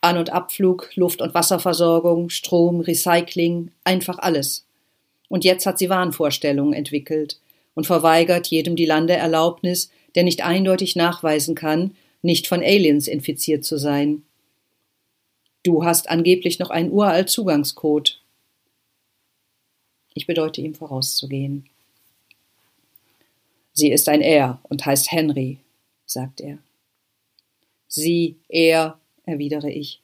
An- 0.00 0.18
und 0.18 0.30
Abflug, 0.30 0.90
Luft- 0.94 1.22
und 1.22 1.34
Wasserversorgung, 1.34 2.28
Strom, 2.28 2.80
Recycling, 2.80 3.70
einfach 3.84 4.18
alles. 4.18 4.66
Und 5.28 5.44
jetzt 5.44 5.64
hat 5.66 5.78
sie 5.78 5.88
Wahnvorstellungen 5.88 6.72
entwickelt 6.72 7.38
und 7.74 7.86
verweigert 7.86 8.48
jedem 8.48 8.76
die 8.76 8.84
Landeerlaubnis, 8.84 9.90
der 10.14 10.24
nicht 10.24 10.44
eindeutig 10.44 10.96
nachweisen 10.96 11.54
kann, 11.54 11.94
nicht 12.20 12.46
von 12.46 12.62
Aliens 12.62 13.08
infiziert 13.08 13.64
zu 13.64 13.78
sein. 13.78 14.22
Du 15.62 15.84
hast 15.84 16.08
angeblich 16.10 16.58
noch 16.58 16.70
einen 16.70 16.90
uralt 16.90 17.30
Zugangscode. 17.30 18.20
Ich 20.14 20.26
bedeute 20.26 20.60
ihm 20.60 20.74
vorauszugehen. 20.74 21.68
Sie 23.72 23.90
ist 23.90 24.08
ein 24.08 24.20
Er 24.20 24.60
und 24.64 24.84
heißt 24.84 25.10
Henry, 25.12 25.58
sagt 26.04 26.40
er. 26.40 26.58
Sie, 27.88 28.36
er, 28.48 28.98
erwidere 29.24 29.70
ich. 29.70 30.00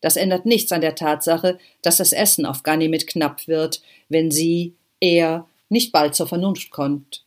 Das 0.00 0.16
ändert 0.16 0.46
nichts 0.46 0.72
an 0.72 0.80
der 0.80 0.94
Tatsache, 0.94 1.58
dass 1.82 1.96
das 1.98 2.12
Essen 2.12 2.44
auf 2.46 2.62
Ganymed 2.62 3.06
knapp 3.06 3.48
wird, 3.48 3.82
wenn 4.08 4.30
sie, 4.30 4.74
er, 5.00 5.46
nicht 5.68 5.92
bald 5.92 6.14
zur 6.14 6.26
Vernunft 6.26 6.70
kommt. 6.70 7.24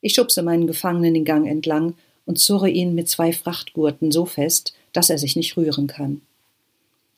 Ich 0.00 0.14
schubse 0.14 0.42
meinen 0.42 0.66
Gefangenen 0.66 1.14
den 1.14 1.24
Gang 1.24 1.46
entlang 1.46 1.94
und 2.24 2.38
zurre 2.38 2.68
ihn 2.68 2.94
mit 2.94 3.08
zwei 3.08 3.32
Frachtgurten 3.32 4.12
so 4.12 4.26
fest, 4.26 4.74
dass 4.92 5.10
er 5.10 5.18
sich 5.18 5.36
nicht 5.36 5.56
rühren 5.56 5.86
kann. 5.86 6.20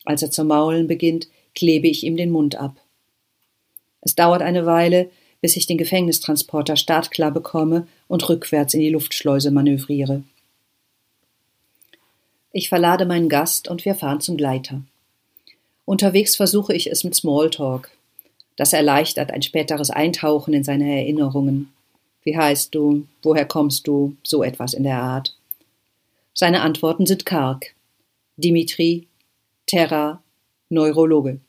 Als 0.05 0.21
er 0.21 0.31
zu 0.31 0.43
maulen 0.43 0.87
beginnt, 0.87 1.27
klebe 1.55 1.87
ich 1.87 2.03
ihm 2.03 2.17
den 2.17 2.31
Mund 2.31 2.55
ab. 2.55 2.75
Es 4.01 4.15
dauert 4.15 4.41
eine 4.41 4.65
Weile, 4.65 5.09
bis 5.41 5.55
ich 5.55 5.67
den 5.67 5.77
Gefängnistransporter 5.77 6.75
startklar 6.75 7.31
bekomme 7.31 7.87
und 8.07 8.27
rückwärts 8.29 8.73
in 8.73 8.79
die 8.79 8.89
Luftschleuse 8.89 9.51
manövriere. 9.51 10.23
Ich 12.53 12.69
verlade 12.69 13.05
meinen 13.05 13.29
Gast 13.29 13.67
und 13.67 13.85
wir 13.85 13.95
fahren 13.95 14.21
zum 14.21 14.37
Gleiter. 14.37 14.81
Unterwegs 15.85 16.35
versuche 16.35 16.73
ich 16.73 16.89
es 16.91 17.03
mit 17.03 17.15
Smalltalk. 17.15 17.91
Das 18.55 18.73
erleichtert 18.73 19.31
ein 19.31 19.41
späteres 19.41 19.89
Eintauchen 19.89 20.53
in 20.53 20.63
seine 20.63 20.89
Erinnerungen. 20.99 21.71
Wie 22.23 22.37
heißt 22.37 22.75
du? 22.75 23.07
Woher 23.23 23.45
kommst 23.45 23.87
du? 23.87 24.15
So 24.23 24.43
etwas 24.43 24.73
in 24.73 24.83
der 24.83 25.01
Art. 25.01 25.35
Seine 26.33 26.61
Antworten 26.61 27.05
sind 27.05 27.25
karg. 27.25 27.75
Dimitri, 28.37 29.07
Terra, 29.65 30.23
Neurologe. 30.69 31.39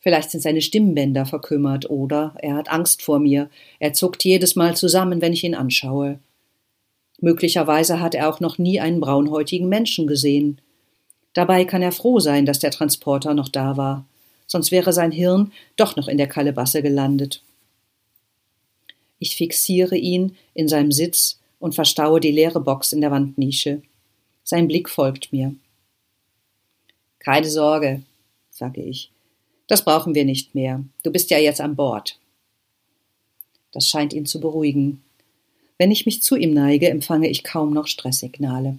Vielleicht 0.00 0.30
sind 0.30 0.40
seine 0.40 0.60
Stimmbänder 0.60 1.26
verkümmert 1.26 1.88
oder 1.88 2.34
er 2.38 2.54
hat 2.56 2.70
Angst 2.70 3.02
vor 3.02 3.20
mir. 3.20 3.48
Er 3.78 3.92
zuckt 3.92 4.24
jedes 4.24 4.56
Mal 4.56 4.76
zusammen, 4.76 5.20
wenn 5.20 5.32
ich 5.32 5.44
ihn 5.44 5.54
anschaue. 5.54 6.18
Möglicherweise 7.20 8.00
hat 8.00 8.16
er 8.16 8.28
auch 8.28 8.40
noch 8.40 8.58
nie 8.58 8.80
einen 8.80 9.00
braunhäutigen 9.00 9.68
Menschen 9.68 10.08
gesehen. 10.08 10.60
Dabei 11.34 11.64
kann 11.64 11.80
er 11.80 11.92
froh 11.92 12.18
sein, 12.18 12.46
dass 12.46 12.58
der 12.58 12.72
Transporter 12.72 13.32
noch 13.32 13.48
da 13.48 13.76
war, 13.76 14.04
sonst 14.46 14.72
wäre 14.72 14.92
sein 14.92 15.12
Hirn 15.12 15.52
doch 15.76 15.94
noch 15.96 16.08
in 16.08 16.18
der 16.18 16.26
Kalebasse 16.26 16.82
gelandet. 16.82 17.42
Ich 19.20 19.36
fixiere 19.36 19.96
ihn 19.96 20.36
in 20.52 20.66
seinem 20.66 20.90
Sitz 20.90 21.38
und 21.62 21.76
verstaue 21.76 22.18
die 22.18 22.32
leere 22.32 22.58
Box 22.58 22.92
in 22.92 23.00
der 23.00 23.12
Wandnische. 23.12 23.82
Sein 24.42 24.66
Blick 24.66 24.90
folgt 24.90 25.32
mir. 25.32 25.54
Keine 27.20 27.48
Sorge, 27.48 28.02
sage 28.50 28.82
ich. 28.82 29.12
Das 29.68 29.84
brauchen 29.84 30.16
wir 30.16 30.24
nicht 30.24 30.56
mehr. 30.56 30.82
Du 31.04 31.12
bist 31.12 31.30
ja 31.30 31.38
jetzt 31.38 31.60
an 31.60 31.76
Bord. 31.76 32.18
Das 33.70 33.86
scheint 33.86 34.12
ihn 34.12 34.26
zu 34.26 34.40
beruhigen. 34.40 35.04
Wenn 35.78 35.92
ich 35.92 36.04
mich 36.04 36.20
zu 36.20 36.34
ihm 36.34 36.52
neige, 36.52 36.90
empfange 36.90 37.28
ich 37.28 37.44
kaum 37.44 37.72
noch 37.72 37.86
Stresssignale. 37.86 38.78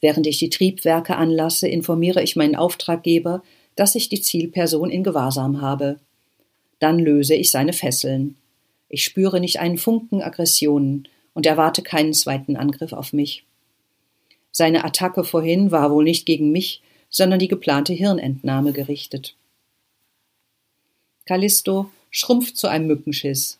Während 0.00 0.26
ich 0.26 0.38
die 0.38 0.50
Triebwerke 0.50 1.14
anlasse, 1.14 1.68
informiere 1.68 2.24
ich 2.24 2.34
meinen 2.34 2.56
Auftraggeber, 2.56 3.44
dass 3.76 3.94
ich 3.94 4.08
die 4.08 4.20
Zielperson 4.20 4.90
in 4.90 5.04
Gewahrsam 5.04 5.60
habe. 5.60 6.00
Dann 6.80 6.98
löse 6.98 7.36
ich 7.36 7.52
seine 7.52 7.72
Fesseln. 7.72 8.36
Ich 8.94 9.04
spüre 9.04 9.40
nicht 9.40 9.58
einen 9.58 9.78
Funken 9.78 10.22
Aggressionen 10.22 11.08
und 11.32 11.46
erwarte 11.46 11.80
keinen 11.80 12.12
zweiten 12.12 12.56
Angriff 12.56 12.92
auf 12.92 13.14
mich. 13.14 13.44
Seine 14.50 14.84
Attacke 14.84 15.24
vorhin 15.24 15.70
war 15.70 15.90
wohl 15.90 16.04
nicht 16.04 16.26
gegen 16.26 16.52
mich, 16.52 16.82
sondern 17.08 17.38
die 17.38 17.48
geplante 17.48 17.94
Hirnentnahme 17.94 18.74
gerichtet. 18.74 19.34
Callisto 21.24 21.90
schrumpft 22.10 22.58
zu 22.58 22.68
einem 22.68 22.86
Mückenschiss. 22.86 23.58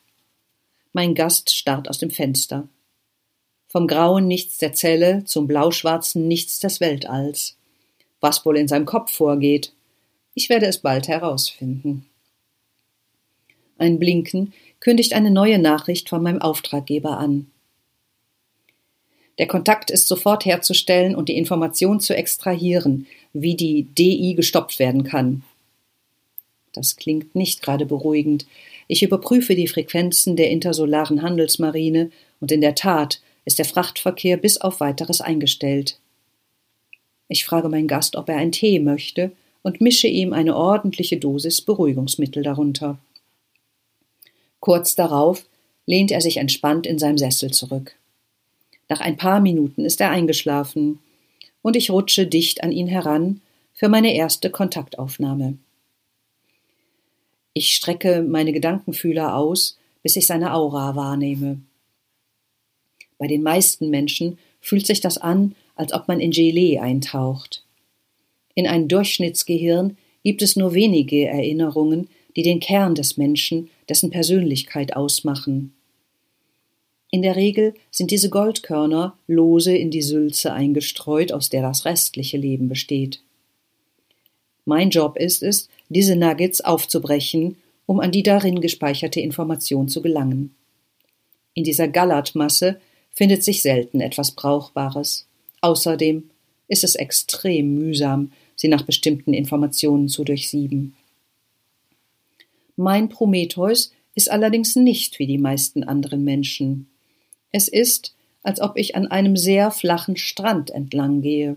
Mein 0.93 1.15
Gast 1.15 1.55
starrt 1.55 1.89
aus 1.89 1.97
dem 1.97 2.11
Fenster. 2.11 2.69
Vom 3.69 3.87
grauen 3.87 4.27
Nichts 4.27 4.59
der 4.59 4.75
Zelle 4.75 5.25
zum 5.25 5.47
blauschwarzen 5.47 6.29
Nichts 6.29 6.61
des 6.61 6.79
Weltalls. 6.81 7.57
Was 8.21 8.45
wohl 8.45 8.59
in 8.59 8.69
seinem 8.69 8.85
Kopf 8.85 9.11
vorgeht, 9.11 9.73
ich 10.35 10.51
werde 10.51 10.67
es 10.67 10.77
bald 10.77 11.09
herausfinden. 11.09 12.05
Ein 13.79 13.99
Blinken 13.99 14.53
kündigt 14.83 15.13
eine 15.13 15.31
neue 15.31 15.61
Nachricht 15.61 16.09
von 16.09 16.25
meinem 16.25 16.43
Auftraggeber 16.43 17.17
an. 17.17 17.47
Der 19.39 19.47
Kontakt 19.47 19.93
ist 19.93 20.09
sofort 20.09 20.45
herzustellen 20.45 21.15
und 21.15 21.29
die 21.29 21.37
Information 21.37 22.01
zu 22.01 22.17
extrahieren, 22.17 23.07
wie 23.33 23.55
die 23.55 23.85
DI 23.85 24.35
gestoppt 24.35 24.81
werden 24.81 25.05
kann. 25.05 25.45
Das 26.73 26.97
klingt 26.97 27.37
nicht 27.37 27.63
gerade 27.63 27.87
beruhigend. 27.87 28.45
Ich 28.89 29.05
überprüfe 29.05 29.55
die 29.55 29.69
Frequenzen 29.69 30.35
der 30.35 30.51
intersolaren 30.51 31.23
Handelsmarine 31.23 32.11
und 32.41 32.51
in 32.51 32.61
der 32.61 32.75
Tat 32.75 33.21
ist 33.45 33.59
der 33.59 33.67
Frachtverkehr 33.67 34.37
bis 34.37 34.61
auf 34.61 34.81
weiteres 34.81 35.21
eingestellt. 35.21 35.97
Ich 37.29 37.45
frage 37.45 37.69
meinen 37.69 37.87
Gast, 37.87 38.17
ob 38.17 38.29
er 38.29 38.37
einen 38.37 38.51
Tee 38.53 38.81
möchte 38.81 39.31
und 39.63 39.81
mische 39.81 40.09
ihm 40.09 40.33
eine 40.33 40.57
ordentliche 40.57 41.19
Dosis 41.19 41.61
Beruhigungsmittel 41.61 42.43
darunter. 42.43 42.99
Kurz 44.63 44.95
darauf 44.95 45.45
lehnt 45.87 46.13
er 46.13 46.21
sich 46.21 46.37
entspannt 46.37 46.87
in 46.87 46.97
seinem 46.97 47.19
Sessel 47.19 47.51
zurück. 47.51 47.97
Nach 48.89 49.01
ein 49.01 49.17
paar 49.17 49.41
Minuten 49.41 49.85
ist 49.85 50.01
er 50.01 50.11
eingeschlafen 50.11 51.01
und 51.63 51.75
ich 51.75 51.91
rutsche 51.91 52.29
dicht 52.29 52.63
an 52.63 52.71
ihn 52.71 52.87
heran 52.87 53.41
für 53.75 53.89
meine 53.89 54.15
erste 54.15 54.51
Kontaktaufnahme. 54.51 55.59
Ich 57.55 57.75
strecke 57.75 58.23
meine 58.23 58.53
Gedankenfühler 58.53 59.35
aus, 59.35 59.79
bis 60.05 60.15
ich 60.15 60.29
seine 60.29 60.55
Aura 60.55 60.95
wahrnehme. 60.95 61.61
Bei 63.19 63.27
den 63.27 63.43
meisten 63.43 63.91
Menschen 63.91 64.39
fühlt 64.61 64.87
sich 64.87 65.01
das 65.01 65.19
an, 65.19 65.57
als 65.75 65.93
ob 65.93 66.07
man 66.07 66.21
in 66.21 66.31
Gelee 66.31 66.79
eintaucht. 66.79 67.65
In 68.55 68.69
ein 68.69 68.87
Durchschnittsgehirn 68.87 69.97
gibt 70.23 70.41
es 70.41 70.55
nur 70.55 70.73
wenige 70.73 71.27
Erinnerungen, 71.27 72.09
die 72.37 72.43
den 72.43 72.61
Kern 72.61 72.95
des 72.95 73.17
Menschen, 73.17 73.71
dessen 73.89 74.11
Persönlichkeit 74.11 74.97
ausmachen. 74.97 75.75
In 77.11 77.21
der 77.23 77.37
Regel 77.37 77.75
sind 77.91 78.11
diese 78.11 78.31
Goldkörner 78.31 79.19
lose 79.27 79.77
in 79.77 79.91
die 79.91 80.01
Sülze 80.01 80.53
eingestreut, 80.53 81.31
aus 81.33 81.51
der 81.51 81.61
das 81.61 81.85
restliche 81.85 82.39
Leben 82.39 82.69
besteht. 82.69 83.21
Mein 84.65 84.91
Job 84.91 85.17
ist 85.19 85.43
es, 85.43 85.69
diese 85.91 86.17
Nuggets 86.17 86.63
aufzubrechen, 86.63 87.57
um 87.85 88.01
an 88.01 88.13
die 88.13 88.23
darin 88.23 88.61
gespeicherte 88.61 89.21
Information 89.21 89.89
zu 89.89 90.01
gelangen. 90.01 90.55
In 91.53 91.65
dieser 91.65 91.89
Gallertmasse 91.89 92.81
findet 93.13 93.45
sich 93.45 93.61
selten 93.61 94.01
etwas 94.01 94.31
Brauchbares. 94.31 95.27
Außerdem 95.61 96.31
ist 96.69 96.85
es 96.85 96.95
extrem 96.95 97.75
mühsam, 97.75 98.33
sie 98.57 98.69
nach 98.69 98.83
bestimmten 98.83 99.35
Informationen 99.35 100.09
zu 100.09 100.25
durchsieben. 100.25 100.95
Mein 102.83 103.09
Prometheus 103.09 103.93
ist 104.17 104.29
allerdings 104.29 104.75
nicht 104.75 105.21
wie 105.21 105.29
die 105.29 105.39
meisten 105.39 105.85
anderen 105.85 106.25
Menschen. 106.25 106.91
Es 107.53 107.69
ist, 107.69 108.13
als 108.43 108.61
ob 108.61 108.77
ich 108.77 108.97
an 108.97 109.07
einem 109.07 109.37
sehr 109.37 109.71
flachen 109.71 110.17
Strand 110.17 110.71
entlang 110.71 111.23
gehe. 111.23 111.55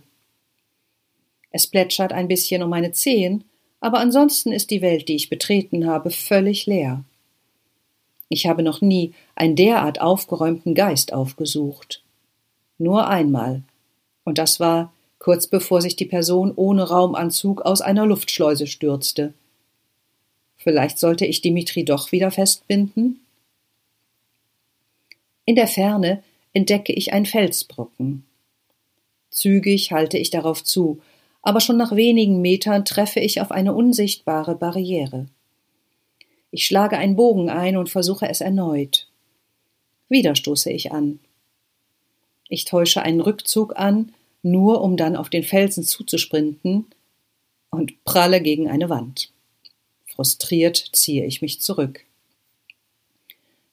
Es 1.50 1.66
plätschert 1.66 2.14
ein 2.14 2.28
bisschen 2.28 2.62
um 2.62 2.70
meine 2.70 2.92
Zehen, 2.92 3.44
aber 3.80 3.98
ansonsten 3.98 4.52
ist 4.52 4.70
die 4.70 4.84
Welt, 4.84 5.08
die 5.08 5.16
ich 5.16 5.32
betreten 5.32 5.88
habe, 5.88 6.12
völlig 6.12 6.68
leer. 6.68 7.04
Ich 8.30 8.46
habe 8.46 8.62
noch 8.62 8.82
nie 8.82 9.16
einen 9.34 9.56
derart 9.56 10.02
aufgeräumten 10.02 10.76
Geist 10.76 11.12
aufgesucht. 11.12 12.04
Nur 12.78 13.08
einmal. 13.08 13.64
Und 14.26 14.38
das 14.38 14.60
war 14.60 14.94
kurz 15.18 15.48
bevor 15.48 15.82
sich 15.82 15.96
die 15.96 16.06
Person 16.06 16.54
ohne 16.56 16.84
Raumanzug 16.84 17.64
aus 17.64 17.82
einer 17.82 18.06
Luftschleuse 18.06 18.68
stürzte. 18.68 19.34
Vielleicht 20.66 20.98
sollte 20.98 21.28
ich 21.28 21.42
Dimitri 21.42 21.86
doch 21.86 22.12
wieder 22.12 22.32
festbinden? 22.32 23.20
In 25.46 25.56
der 25.56 25.68
Ferne 25.68 26.24
entdecke 26.54 26.92
ich 26.92 27.14
einen 27.14 27.28
Felsbrocken. 27.28 28.26
Zügig 29.30 29.92
halte 29.92 30.18
ich 30.18 30.32
darauf 30.32 30.64
zu, 30.64 31.04
aber 31.44 31.60
schon 31.60 31.78
nach 31.78 31.96
wenigen 31.96 32.42
Metern 32.42 32.84
treffe 32.84 33.20
ich 33.20 33.42
auf 33.42 33.52
eine 33.52 33.76
unsichtbare 33.76 34.56
Barriere. 34.56 35.28
Ich 36.50 36.66
schlage 36.66 36.98
einen 36.98 37.16
Bogen 37.16 37.52
ein 37.52 37.78
und 37.78 37.92
versuche 37.92 38.28
es 38.28 38.42
erneut. 38.42 39.08
Wieder 40.10 40.36
stoße 40.36 40.72
ich 40.72 40.92
an. 40.92 41.20
Ich 42.50 42.66
täusche 42.66 43.04
einen 43.04 43.22
Rückzug 43.22 43.78
an, 43.78 44.16
nur 44.42 44.82
um 44.82 44.98
dann 44.98 45.16
auf 45.16 45.30
den 45.30 45.44
Felsen 45.44 45.84
zuzusprinten 45.84 46.88
und 47.70 48.04
pralle 48.04 48.42
gegen 48.42 48.68
eine 48.68 48.90
Wand. 48.90 49.30
Frustriert 50.16 50.78
ziehe 50.94 51.26
ich 51.26 51.42
mich 51.42 51.60
zurück. 51.60 52.06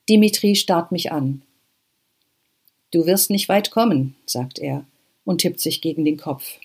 Dimitri 0.09 0.55
starrt 0.55 0.91
mich 0.91 1.11
an. 1.11 1.41
Du 2.91 3.05
wirst 3.05 3.29
nicht 3.29 3.47
weit 3.47 3.71
kommen, 3.71 4.15
sagt 4.25 4.59
er 4.59 4.85
und 5.23 5.39
tippt 5.39 5.61
sich 5.61 5.81
gegen 5.81 6.03
den 6.03 6.17
Kopf. 6.17 6.59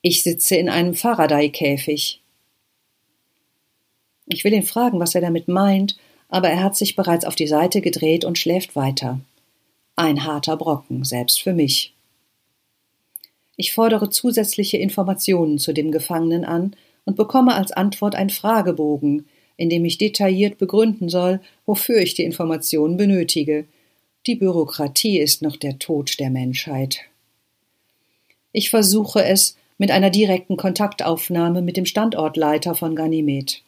Ich 0.00 0.22
sitze 0.22 0.56
in 0.56 0.70
einem 0.70 0.94
Faraday-Käfig. 0.94 2.20
Ich 4.26 4.44
will 4.44 4.54
ihn 4.54 4.62
fragen, 4.62 4.98
was 4.98 5.14
er 5.14 5.20
damit 5.20 5.48
meint, 5.48 5.98
aber 6.28 6.48
er 6.48 6.62
hat 6.62 6.74
sich 6.74 6.96
bereits 6.96 7.26
auf 7.26 7.36
die 7.36 7.46
Seite 7.46 7.82
gedreht 7.82 8.24
und 8.24 8.38
schläft 8.38 8.74
weiter. 8.74 9.20
Ein 9.96 10.24
harter 10.24 10.56
Brocken, 10.56 11.04
selbst 11.04 11.42
für 11.42 11.52
mich. 11.52 11.92
Ich 13.56 13.74
fordere 13.74 14.08
zusätzliche 14.08 14.78
Informationen 14.78 15.58
zu 15.58 15.74
dem 15.74 15.92
Gefangenen 15.92 16.46
an 16.46 16.74
und 17.04 17.16
bekomme 17.16 17.54
als 17.54 17.72
Antwort 17.72 18.14
einen 18.14 18.30
Fragebogen, 18.30 19.26
in 19.56 19.70
dem 19.70 19.84
ich 19.84 19.98
detailliert 19.98 20.58
begründen 20.58 21.08
soll, 21.08 21.40
wofür 21.66 21.98
ich 21.98 22.14
die 22.14 22.24
Informationen 22.24 22.96
benötige. 22.96 23.66
Die 24.26 24.34
Bürokratie 24.34 25.18
ist 25.18 25.42
noch 25.42 25.56
der 25.56 25.78
Tod 25.78 26.18
der 26.20 26.30
Menschheit. 26.30 27.00
Ich 28.52 28.70
versuche 28.70 29.24
es 29.24 29.56
mit 29.78 29.90
einer 29.90 30.10
direkten 30.10 30.56
Kontaktaufnahme 30.56 31.62
mit 31.62 31.76
dem 31.76 31.86
Standortleiter 31.86 32.74
von 32.74 32.94
Ganymed. 32.94 33.62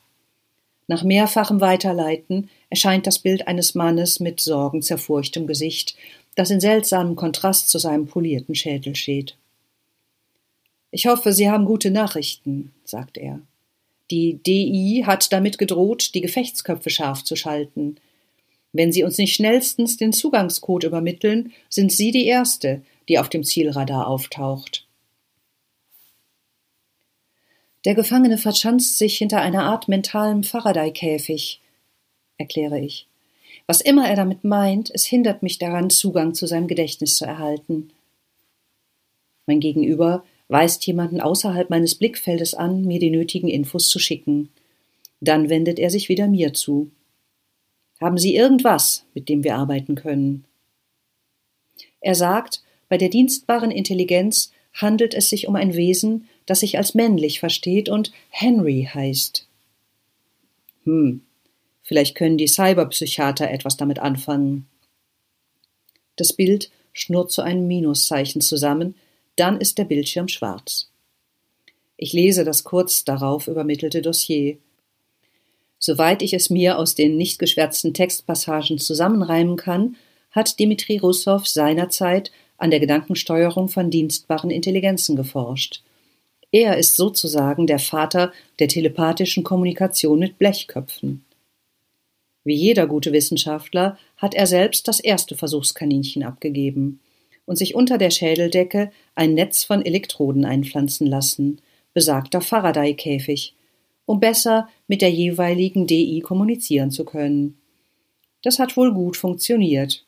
Nach 0.87 1.03
mehrfachem 1.03 1.61
Weiterleiten 1.61 2.51
erscheint 2.70 3.07
das 3.07 3.18
Bild 3.18 3.49
eines 3.49 3.75
Mannes 3.75 4.20
mit 4.20 4.40
sorgenzerfurchtem 4.40 5.47
Gesicht, 5.47 5.97
das 6.37 6.51
in 6.51 6.61
seltsamem 6.61 7.16
Kontrast 7.16 7.70
zu 7.70 7.79
seinem 7.79 8.07
polierten 8.07 8.55
Schädel 8.55 8.94
steht. 8.94 9.37
Ich 10.94 11.07
hoffe, 11.07 11.33
Sie 11.33 11.50
haben 11.50 11.64
gute 11.64 11.90
Nachrichten, 11.90 12.72
sagt 12.85 13.18
er. 13.18 13.40
Die 14.12 14.40
DI 14.40 15.02
hat 15.04 15.33
damit 15.33 15.59
gedroht, 15.59 16.14
die 16.14 16.20
Gefechtsköpfe 16.20 16.88
scharf 16.88 17.24
zu 17.24 17.35
schalten. 17.35 17.96
Wenn 18.72 18.92
Sie 18.92 19.02
uns 19.02 19.18
nicht 19.18 19.35
schnellstens 19.35 19.96
den 19.96 20.12
Zugangscode 20.12 20.85
übermitteln, 20.85 21.52
sind 21.68 21.90
Sie 21.90 22.12
die 22.12 22.26
Erste, 22.26 22.80
die 23.09 23.18
auf 23.18 23.28
dem 23.28 23.42
Zielradar 23.42 24.07
auftaucht. 24.07 24.87
Der 27.85 27.96
Gefangene 27.96 28.38
verschanzt 28.38 28.96
sich 28.96 29.18
hinter 29.18 29.40
einer 29.40 29.64
Art 29.64 29.88
mentalem 29.88 30.44
Faraday-Käfig, 30.44 31.61
erkläre 32.38 32.78
ich. 32.78 33.09
Was 33.66 33.80
immer 33.80 34.09
er 34.09 34.14
damit 34.14 34.44
meint, 34.44 34.92
es 34.94 35.04
hindert 35.04 35.42
mich 35.42 35.59
daran, 35.59 35.90
Zugang 35.90 36.35
zu 36.35 36.46
seinem 36.46 36.68
Gedächtnis 36.68 37.16
zu 37.16 37.24
erhalten. 37.24 37.90
Mein 39.46 39.59
Gegenüber 39.59 40.22
weist 40.48 40.87
jemanden 40.87 41.20
außerhalb 41.20 41.70
meines 41.70 41.94
Blickfeldes 41.94 42.54
an, 42.54 42.85
mir 42.85 42.98
die 42.98 43.11
nötigen 43.11 43.48
Infos 43.48 43.88
zu 43.88 43.98
schicken. 43.98 44.50
Dann 45.20 45.48
wendet 45.48 45.78
er 45.78 45.90
sich 45.90 46.09
wieder 46.09 46.26
mir 46.26 46.52
zu. 46.52 46.90
Haben 48.00 48.18
Sie 48.18 48.35
irgendwas, 48.35 49.04
mit 49.14 49.28
dem 49.28 49.44
wir 49.44 49.57
arbeiten 49.57 49.94
können? 49.94 50.44
Er 52.00 52.14
sagt, 52.14 52.62
bei 52.88 52.98
der 52.98 53.09
dienstbaren 53.09 53.70
Intelligenz 53.70 54.52
handelt 54.74 55.14
es 55.14 55.30
sich 55.30 55.46
um 55.48 55.57
ein 55.57 55.74
Wesen, 55.74 56.28
das 56.46 56.61
sich 56.61 56.76
als 56.76 56.94
männlich 56.94 57.40
versteht 57.40 57.88
und 57.88 58.12
Henry 58.28 58.88
heißt. 58.92 59.46
Hm, 60.85 61.22
vielleicht 61.83 62.14
können 62.14 62.37
die 62.37 62.48
Cyberpsychiater 62.48 63.50
etwas 63.50 63.76
damit 63.76 64.00
anfangen. 64.00 64.66
Das 66.16 66.33
Bild 66.33 66.70
schnurrt 66.92 67.33
zu 67.33 67.42
einem 67.42 67.66
Minuszeichen 67.66 68.40
zusammen, 68.40 68.94
dann 69.37 69.61
ist 69.61 69.79
der 69.79 69.85
Bildschirm 69.85 70.29
schwarz. 70.29 70.90
Ich 71.97 72.12
lese 72.12 72.44
das 72.44 72.64
kurz 72.64 73.05
darauf 73.05 73.49
übermittelte 73.49 74.03
Dossier. 74.03 74.59
Soweit 75.79 76.23
ich 76.23 76.35
es 76.35 76.51
mir 76.51 76.79
aus 76.79 76.94
den 76.94 77.16
nicht 77.16 77.38
geschwärzten 77.38 77.94
Textpassagen 77.94 78.79
zusammenreimen 78.79 79.57
kann, 79.57 79.97
hat 80.31 80.59
Dimitri 80.59 80.99
Russow 80.99 81.47
seinerzeit 81.47 82.33
an 82.59 82.70
der 82.70 82.81
Gedankensteuerung 82.81 83.68
von 83.68 83.90
dienstbaren 83.90 84.51
Intelligenzen 84.51 85.16
geforscht. 85.16 85.83
Er 86.51 86.79
ist 86.79 86.97
sozusagen 86.97 87.66
der 87.66 87.79
Vater 87.79 88.33
der 88.59 88.68
telepathischen 88.68 89.44
Kommunikation 89.44 90.18
mit 90.18 90.38
Blechköpfen. 90.38 91.25
Wie 92.44 92.55
jeder 92.55 92.87
gute 92.87 93.12
Wissenschaftler 93.12 93.99
hat 94.16 94.35
er 94.35 94.47
selbst 94.47 94.87
das 94.87 95.01
erste 95.01 95.37
Versuchskaninchen 95.37 96.23
abgegeben 96.23 97.01
und 97.46 97.57
sich 97.57 97.74
unter 97.74 97.98
der 97.98 98.11
Schädeldecke 98.11 98.90
ein 99.14 99.35
Netz 99.35 99.64
von 99.64 99.85
Elektroden 99.85 100.44
einpflanzen 100.44 101.07
lassen, 101.07 101.61
besagter 101.92 102.40
Faraday-Käfig, 102.40 103.54
um 104.07 104.20
besser 104.20 104.68
mit 104.87 105.02
der 105.02 105.11
jeweiligen 105.11 105.87
DI 105.87 106.20
kommunizieren 106.20 106.90
zu 106.90 107.04
können. 107.04 107.59
Das 108.42 108.59
hat 108.59 108.76
wohl 108.76 108.92
gut 108.92 109.16
funktioniert. 109.16 110.04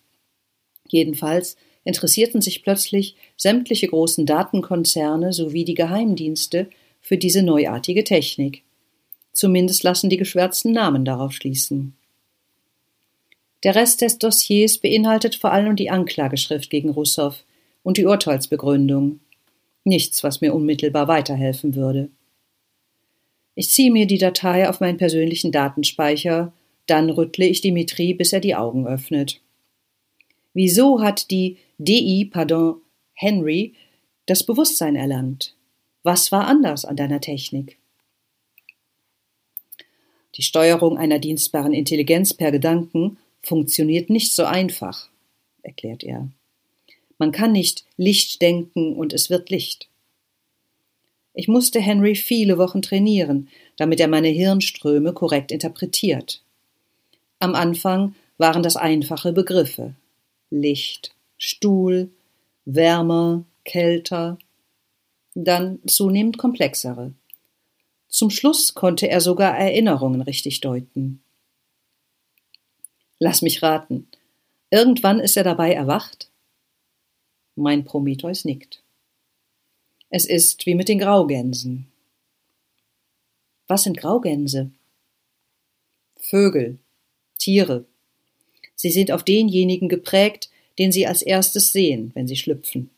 Jedenfalls 0.88 1.56
interessierten 1.84 2.42
sich 2.42 2.62
plötzlich 2.62 3.16
sämtliche 3.36 3.88
großen 3.88 4.26
Datenkonzerne 4.26 5.32
sowie 5.32 5.64
die 5.64 5.74
Geheimdienste 5.74 6.68
für 7.00 7.16
diese 7.16 7.42
neuartige 7.42 8.04
Technik. 8.04 8.62
Zumindest 9.32 9.82
lassen 9.82 10.10
die 10.10 10.16
geschwärzten 10.16 10.72
Namen 10.72 11.04
darauf 11.04 11.32
schließen. 11.32 11.94
Der 13.62 13.74
Rest 13.74 14.02
des 14.02 14.18
Dossiers 14.18 14.78
beinhaltet 14.78 15.34
vor 15.34 15.52
allem 15.52 15.76
die 15.76 15.90
Anklageschrift 15.90 16.70
gegen 16.70 16.90
Russow 16.90 17.34
und 17.82 17.96
die 17.96 18.04
Urteilsbegründung. 18.04 19.20
Nichts, 19.84 20.22
was 20.22 20.40
mir 20.40 20.54
unmittelbar 20.54 21.08
weiterhelfen 21.08 21.74
würde. 21.74 22.10
Ich 23.54 23.70
ziehe 23.70 23.90
mir 23.90 24.06
die 24.06 24.18
Datei 24.18 24.68
auf 24.68 24.80
meinen 24.80 24.98
persönlichen 24.98 25.52
Datenspeicher, 25.52 26.52
dann 26.86 27.10
rüttle 27.10 27.46
ich 27.46 27.62
Dimitri, 27.62 28.14
bis 28.14 28.32
er 28.32 28.40
die 28.40 28.54
Augen 28.54 28.86
öffnet. 28.86 29.40
Wieso 30.52 31.00
hat 31.00 31.30
die 31.30 31.56
DI, 31.78 32.26
pardon, 32.30 32.76
Henry, 33.14 33.74
das 34.26 34.44
Bewusstsein 34.44 34.96
erlangt? 34.96 35.54
Was 36.02 36.30
war 36.32 36.46
anders 36.46 36.84
an 36.84 36.96
deiner 36.96 37.20
Technik? 37.20 37.78
Die 40.36 40.42
Steuerung 40.42 40.98
einer 40.98 41.18
dienstbaren 41.18 41.72
Intelligenz 41.72 42.34
per 42.34 42.52
Gedanken 42.52 43.16
funktioniert 43.46 44.10
nicht 44.10 44.34
so 44.34 44.44
einfach, 44.44 45.08
erklärt 45.62 46.02
er. 46.02 46.28
Man 47.16 47.30
kann 47.30 47.52
nicht 47.52 47.84
Licht 47.96 48.42
denken 48.42 48.94
und 48.94 49.12
es 49.12 49.30
wird 49.30 49.50
Licht. 49.50 49.88
Ich 51.32 51.46
musste 51.46 51.80
Henry 51.80 52.16
viele 52.16 52.58
Wochen 52.58 52.82
trainieren, 52.82 53.48
damit 53.76 54.00
er 54.00 54.08
meine 54.08 54.28
Hirnströme 54.28 55.12
korrekt 55.12 55.52
interpretiert. 55.52 56.42
Am 57.38 57.54
Anfang 57.54 58.14
waren 58.36 58.62
das 58.62 58.76
einfache 58.76 59.32
Begriffe 59.32 59.94
Licht, 60.50 61.14
Stuhl, 61.38 62.10
wärmer, 62.64 63.44
kälter, 63.64 64.38
dann 65.34 65.78
zunehmend 65.86 66.38
komplexere. 66.38 67.12
Zum 68.08 68.30
Schluss 68.30 68.74
konnte 68.74 69.08
er 69.08 69.20
sogar 69.20 69.56
Erinnerungen 69.56 70.22
richtig 70.22 70.60
deuten. 70.60 71.20
Lass 73.18 73.42
mich 73.42 73.62
raten. 73.62 74.08
Irgendwann 74.70 75.20
ist 75.20 75.36
er 75.36 75.44
dabei 75.44 75.72
erwacht? 75.72 76.30
Mein 77.54 77.84
Prometheus 77.84 78.44
nickt. 78.44 78.82
Es 80.10 80.26
ist 80.26 80.66
wie 80.66 80.74
mit 80.74 80.88
den 80.88 80.98
Graugänsen. 80.98 81.86
Was 83.66 83.84
sind 83.84 83.96
Graugänse? 83.96 84.70
Vögel, 86.16 86.78
Tiere. 87.38 87.84
Sie 88.74 88.90
sind 88.90 89.10
auf 89.10 89.24
denjenigen 89.24 89.88
geprägt, 89.88 90.50
den 90.78 90.92
sie 90.92 91.06
als 91.06 91.22
erstes 91.22 91.72
sehen, 91.72 92.10
wenn 92.14 92.28
sie 92.28 92.36
schlüpfen. 92.36 92.90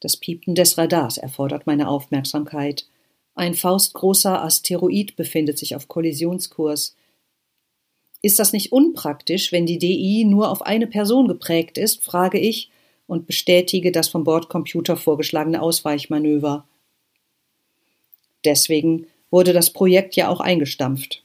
Das 0.00 0.16
Piepen 0.18 0.54
des 0.54 0.76
Radars 0.76 1.16
erfordert 1.16 1.66
meine 1.66 1.88
Aufmerksamkeit. 1.88 2.86
Ein 3.34 3.54
faustgroßer 3.54 4.42
Asteroid 4.42 5.16
befindet 5.16 5.58
sich 5.58 5.74
auf 5.74 5.88
Kollisionskurs. 5.88 6.94
Ist 8.24 8.38
das 8.38 8.54
nicht 8.54 8.72
unpraktisch, 8.72 9.52
wenn 9.52 9.66
die 9.66 9.76
DI 9.76 10.24
nur 10.24 10.50
auf 10.50 10.62
eine 10.62 10.86
Person 10.86 11.28
geprägt 11.28 11.76
ist, 11.76 12.02
frage 12.02 12.38
ich 12.38 12.70
und 13.06 13.26
bestätige 13.26 13.92
das 13.92 14.08
vom 14.08 14.24
Bordcomputer 14.24 14.96
vorgeschlagene 14.96 15.60
Ausweichmanöver. 15.60 16.66
Deswegen 18.42 19.08
wurde 19.30 19.52
das 19.52 19.74
Projekt 19.74 20.16
ja 20.16 20.30
auch 20.30 20.40
eingestampft. 20.40 21.22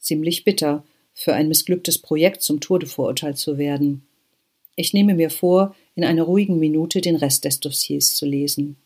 Ziemlich 0.00 0.42
bitter, 0.42 0.82
für 1.14 1.32
ein 1.32 1.46
missglücktes 1.46 1.98
Projekt 1.98 2.42
zum 2.42 2.60
Tode 2.60 2.86
verurteilt 2.86 3.38
zu 3.38 3.56
werden. 3.56 4.04
Ich 4.74 4.94
nehme 4.94 5.14
mir 5.14 5.30
vor, 5.30 5.76
in 5.94 6.02
einer 6.02 6.24
ruhigen 6.24 6.58
Minute 6.58 7.00
den 7.00 7.14
Rest 7.14 7.44
des 7.44 7.60
Dossiers 7.60 8.16
zu 8.16 8.26
lesen. 8.26 8.76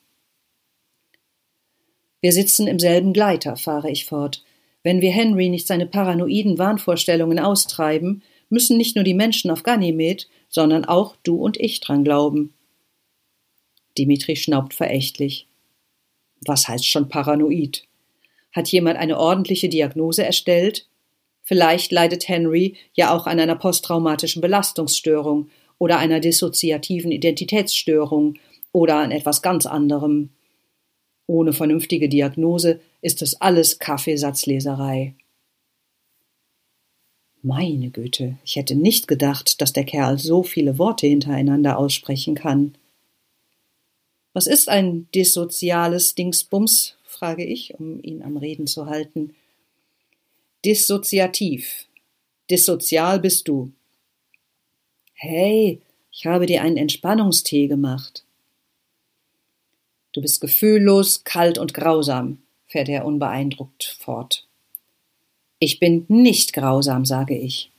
Wir 2.21 2.35
sitzen 2.35 2.67
im 2.67 2.79
selben 2.79 3.15
Gleiter, 3.15 3.57
fahre 3.57 3.91
ich 3.91 4.05
fort. 4.05 4.45
Wenn 4.83 5.01
wir 5.01 5.13
Henry 5.13 5.49
nicht 5.49 5.67
seine 5.67 5.87
paranoiden 5.87 6.59
Wahnvorstellungen 6.59 7.39
austreiben, 7.39 8.23
müssen 8.49 8.77
nicht 8.77 8.97
nur 8.97 9.05
die 9.05 9.15
Menschen 9.15 9.51
auf 9.51 9.63
Ganymed, 9.63 10.29
sondern 10.49 10.85
auch 10.85 11.17
du 11.23 11.37
und 11.37 11.59
ich 11.59 11.81
dran 11.81 12.05
glauben. 12.05 12.53
Dimitri 13.97 14.37
schnaubt 14.37 14.75
verächtlich. 14.75 15.49
Was 16.45 16.69
heißt 16.69 16.87
schon 16.87 17.09
paranoid? 17.09 17.87
Hat 18.53 18.69
jemand 18.69 18.99
eine 18.99 19.19
ordentliche 19.19 19.69
Diagnose 19.69 20.25
erstellt? 20.25 20.87
Vielleicht 21.43 21.93
leidet 21.93 22.29
Henry 22.29 22.77
ja 22.95 23.15
auch 23.15 23.27
an 23.27 23.41
einer 23.41 23.57
posttraumatischen 23.57 24.43
Belastungsstörung 24.43 25.49
oder 25.79 25.99
einer 25.99 26.21
dissoziativen 26.21 27.11
Identitätsstörung 27.11 28.35
oder 28.73 28.97
an 28.97 29.11
etwas 29.11 29.43
ganz 29.43 29.67
anderem. 29.67 30.31
Ohne 31.27 31.53
vernünftige 31.53 32.09
Diagnose 32.09 32.81
ist 33.03 33.21
es 33.21 33.41
alles 33.41 33.79
Kaffeesatzleserei. 33.79 35.15
Meine 37.43 37.91
Güte, 37.91 38.39
ich 38.45 38.57
hätte 38.57 38.77
nicht 38.77 39.09
gedacht, 39.09 39.61
dass 39.61 39.73
der 39.73 39.85
Kerl 39.85 40.17
so 40.19 40.45
viele 40.45 40.79
Worte 40.79 41.09
hintereinander 41.09 41.77
aussprechen 41.77 42.37
kann. 42.37 42.77
Was 44.33 44.47
ist 44.47 44.69
ein 44.69 45.09
dissoziales 45.15 46.15
Dingsbums? 46.15 46.97
frage 47.05 47.45
ich, 47.45 47.75
um 47.79 48.03
ihn 48.03 48.23
am 48.23 48.37
Reden 48.37 48.67
zu 48.67 48.87
halten. 48.87 49.35
Dissoziativ. 50.65 51.87
Dissozial 52.49 53.19
bist 53.19 53.49
du. 53.49 53.73
Hey, 55.13 55.81
ich 56.13 56.27
habe 56.27 56.47
dir 56.47 56.63
einen 56.63 56.77
Entspannungstee 56.77 57.67
gemacht. 57.67 58.25
Du 60.13 60.21
bist 60.21 60.41
gefühllos, 60.41 61.25
kalt 61.25 61.59
und 61.59 61.75
grausam, 61.75 62.39
fährt 62.73 62.89
er 62.89 63.05
unbeeindruckt 63.05 63.97
fort. 64.01 64.47
Ich 65.59 65.79
bin 65.79 66.07
nicht 66.09 66.55
grausam, 66.55 67.05
sage 67.05 67.37
ich. 67.37 67.71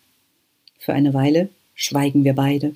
Für 0.78 0.94
eine 0.94 1.16
Weile 1.16 1.50
schweigen 1.74 2.24
wir 2.24 2.34
beide. 2.34 2.76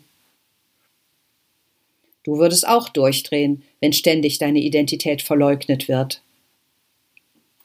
Du 2.23 2.39
würdest 2.39 2.67
auch 2.67 2.89
durchdrehen, 2.89 3.61
wenn 3.79 3.93
ständig 3.93 4.39
deine 4.39 4.59
Identität 4.59 5.21
verleugnet 5.21 5.87
wird, 5.87 6.21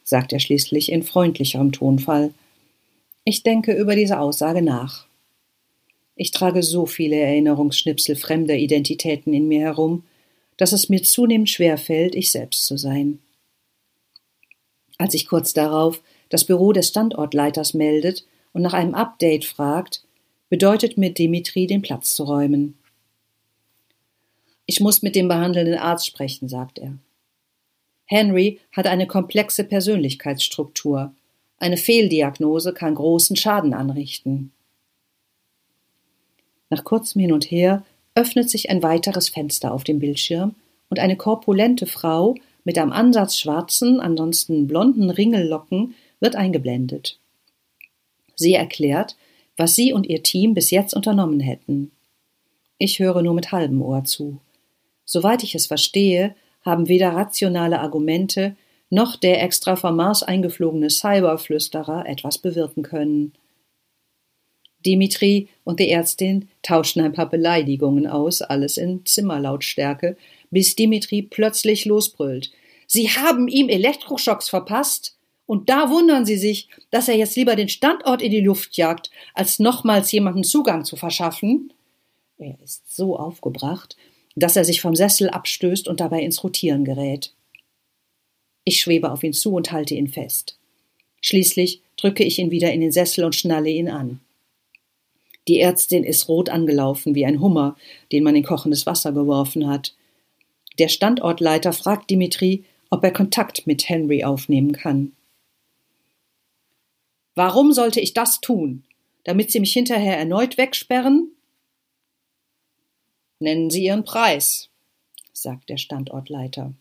sagt 0.04 0.34
er 0.34 0.38
schließlich 0.38 0.92
in 0.92 1.02
freundlicherem 1.02 1.72
Tonfall. 1.72 2.34
Ich 3.24 3.42
denke 3.42 3.72
über 3.72 3.96
diese 3.96 4.20
Aussage 4.20 4.60
nach. 4.60 5.06
Ich 6.14 6.30
trage 6.30 6.62
so 6.62 6.84
viele 6.84 7.16
Erinnerungsschnipsel 7.16 8.16
fremder 8.16 8.56
Identitäten 8.56 9.32
in 9.32 9.48
mir 9.48 9.60
herum, 9.60 10.04
dass 10.58 10.72
es 10.72 10.90
mir 10.90 11.02
zunehmend 11.02 11.48
schwer 11.48 11.78
fällt, 11.78 12.14
ich 12.14 12.30
selbst 12.30 12.66
zu 12.66 12.76
sein. 12.76 13.18
Als 15.02 15.14
ich 15.14 15.26
kurz 15.26 15.52
darauf 15.52 16.00
das 16.28 16.44
Büro 16.44 16.72
des 16.72 16.86
Standortleiters 16.86 17.74
meldet 17.74 18.24
und 18.52 18.62
nach 18.62 18.72
einem 18.72 18.94
Update 18.94 19.44
fragt, 19.44 20.04
bedeutet 20.48 20.96
mir 20.96 21.12
Dimitri 21.12 21.66
den 21.66 21.82
Platz 21.82 22.14
zu 22.14 22.22
räumen. 22.22 22.78
Ich 24.64 24.78
muss 24.78 25.02
mit 25.02 25.16
dem 25.16 25.26
behandelnden 25.26 25.76
Arzt 25.76 26.06
sprechen, 26.06 26.48
sagt 26.48 26.78
er. 26.78 26.96
Henry 28.04 28.60
hat 28.70 28.86
eine 28.86 29.08
komplexe 29.08 29.64
Persönlichkeitsstruktur. 29.64 31.12
Eine 31.58 31.78
Fehldiagnose 31.78 32.72
kann 32.72 32.94
großen 32.94 33.34
Schaden 33.34 33.74
anrichten. 33.74 34.52
Nach 36.70 36.84
kurzem 36.84 37.22
Hin 37.22 37.32
und 37.32 37.50
Her 37.50 37.84
öffnet 38.14 38.48
sich 38.48 38.70
ein 38.70 38.84
weiteres 38.84 39.30
Fenster 39.30 39.72
auf 39.72 39.82
dem 39.82 39.98
Bildschirm 39.98 40.54
und 40.90 41.00
eine 41.00 41.16
korpulente 41.16 41.86
Frau 41.86 42.36
mit 42.64 42.78
am 42.78 42.92
Ansatz 42.92 43.38
schwarzen, 43.38 44.00
ansonsten 44.00 44.66
blonden 44.66 45.10
Ringellocken 45.10 45.94
wird 46.20 46.36
eingeblendet. 46.36 47.18
Sie 48.36 48.54
erklärt, 48.54 49.16
was 49.56 49.74
sie 49.74 49.92
und 49.92 50.06
ihr 50.06 50.22
Team 50.22 50.54
bis 50.54 50.70
jetzt 50.70 50.94
unternommen 50.94 51.40
hätten. 51.40 51.90
Ich 52.78 52.98
höre 52.98 53.22
nur 53.22 53.34
mit 53.34 53.52
halbem 53.52 53.82
Ohr 53.82 54.04
zu. 54.04 54.40
Soweit 55.04 55.42
ich 55.42 55.54
es 55.54 55.66
verstehe, 55.66 56.34
haben 56.64 56.88
weder 56.88 57.10
rationale 57.10 57.80
Argumente 57.80 58.56
noch 58.90 59.16
der 59.16 59.42
extra 59.42 59.76
vom 59.76 59.96
Mars 59.96 60.22
eingeflogene 60.22 60.90
Cyberflüsterer 60.90 62.06
etwas 62.06 62.38
bewirken 62.38 62.82
können. 62.82 63.32
Dimitri 64.84 65.48
und 65.64 65.80
die 65.80 65.90
Ärztin 65.90 66.48
tauschten 66.62 67.02
ein 67.02 67.12
paar 67.12 67.28
Beleidigungen 67.28 68.06
aus, 68.06 68.42
alles 68.42 68.76
in 68.76 69.06
Zimmerlautstärke, 69.06 70.16
bis 70.52 70.76
Dimitri 70.76 71.22
plötzlich 71.22 71.84
losbrüllt. 71.84 72.52
Sie 72.86 73.08
haben 73.08 73.48
ihm 73.48 73.68
Elektroschocks 73.68 74.48
verpasst? 74.48 75.16
Und 75.46 75.68
da 75.68 75.90
wundern 75.90 76.24
sie 76.24 76.36
sich, 76.36 76.68
dass 76.90 77.08
er 77.08 77.16
jetzt 77.16 77.36
lieber 77.36 77.56
den 77.56 77.68
Standort 77.68 78.22
in 78.22 78.30
die 78.30 78.40
Luft 78.40 78.76
jagt, 78.76 79.10
als 79.34 79.58
nochmals 79.58 80.12
jemanden 80.12 80.44
Zugang 80.44 80.84
zu 80.84 80.94
verschaffen? 80.94 81.72
Er 82.38 82.56
ist 82.62 82.94
so 82.94 83.16
aufgebracht, 83.16 83.96
dass 84.36 84.56
er 84.56 84.64
sich 84.64 84.80
vom 84.80 84.94
Sessel 84.94 85.28
abstößt 85.28 85.88
und 85.88 86.00
dabei 86.00 86.22
ins 86.22 86.42
Rotieren 86.44 86.84
gerät. 86.84 87.32
Ich 88.64 88.80
schwebe 88.80 89.10
auf 89.10 89.22
ihn 89.22 89.32
zu 89.32 89.54
und 89.54 89.72
halte 89.72 89.94
ihn 89.94 90.08
fest. 90.08 90.58
Schließlich 91.20 91.82
drücke 91.96 92.24
ich 92.24 92.38
ihn 92.38 92.50
wieder 92.50 92.72
in 92.72 92.80
den 92.80 92.92
Sessel 92.92 93.24
und 93.24 93.34
schnalle 93.34 93.70
ihn 93.70 93.88
an. 93.88 94.20
Die 95.48 95.60
Ärztin 95.60 96.04
ist 96.04 96.28
rot 96.28 96.48
angelaufen 96.48 97.14
wie 97.14 97.26
ein 97.26 97.40
Hummer, 97.40 97.76
den 98.12 98.22
man 98.22 98.36
in 98.36 98.44
kochendes 98.44 98.86
Wasser 98.86 99.12
geworfen 99.12 99.66
hat. 99.66 99.94
Der 100.78 100.88
Standortleiter 100.88 101.72
fragt 101.72 102.10
Dimitri, 102.10 102.64
ob 102.90 103.04
er 103.04 103.12
Kontakt 103.12 103.66
mit 103.66 103.88
Henry 103.88 104.24
aufnehmen 104.24 104.72
kann. 104.72 105.12
Warum 107.34 107.72
sollte 107.72 108.00
ich 108.00 108.12
das 108.12 108.40
tun? 108.40 108.84
Damit 109.24 109.50
Sie 109.50 109.60
mich 109.60 109.72
hinterher 109.72 110.18
erneut 110.18 110.58
wegsperren? 110.58 111.30
Nennen 113.38 113.70
Sie 113.70 113.84
Ihren 113.84 114.04
Preis, 114.04 114.68
sagt 115.32 115.68
der 115.68 115.78
Standortleiter. 115.78 116.74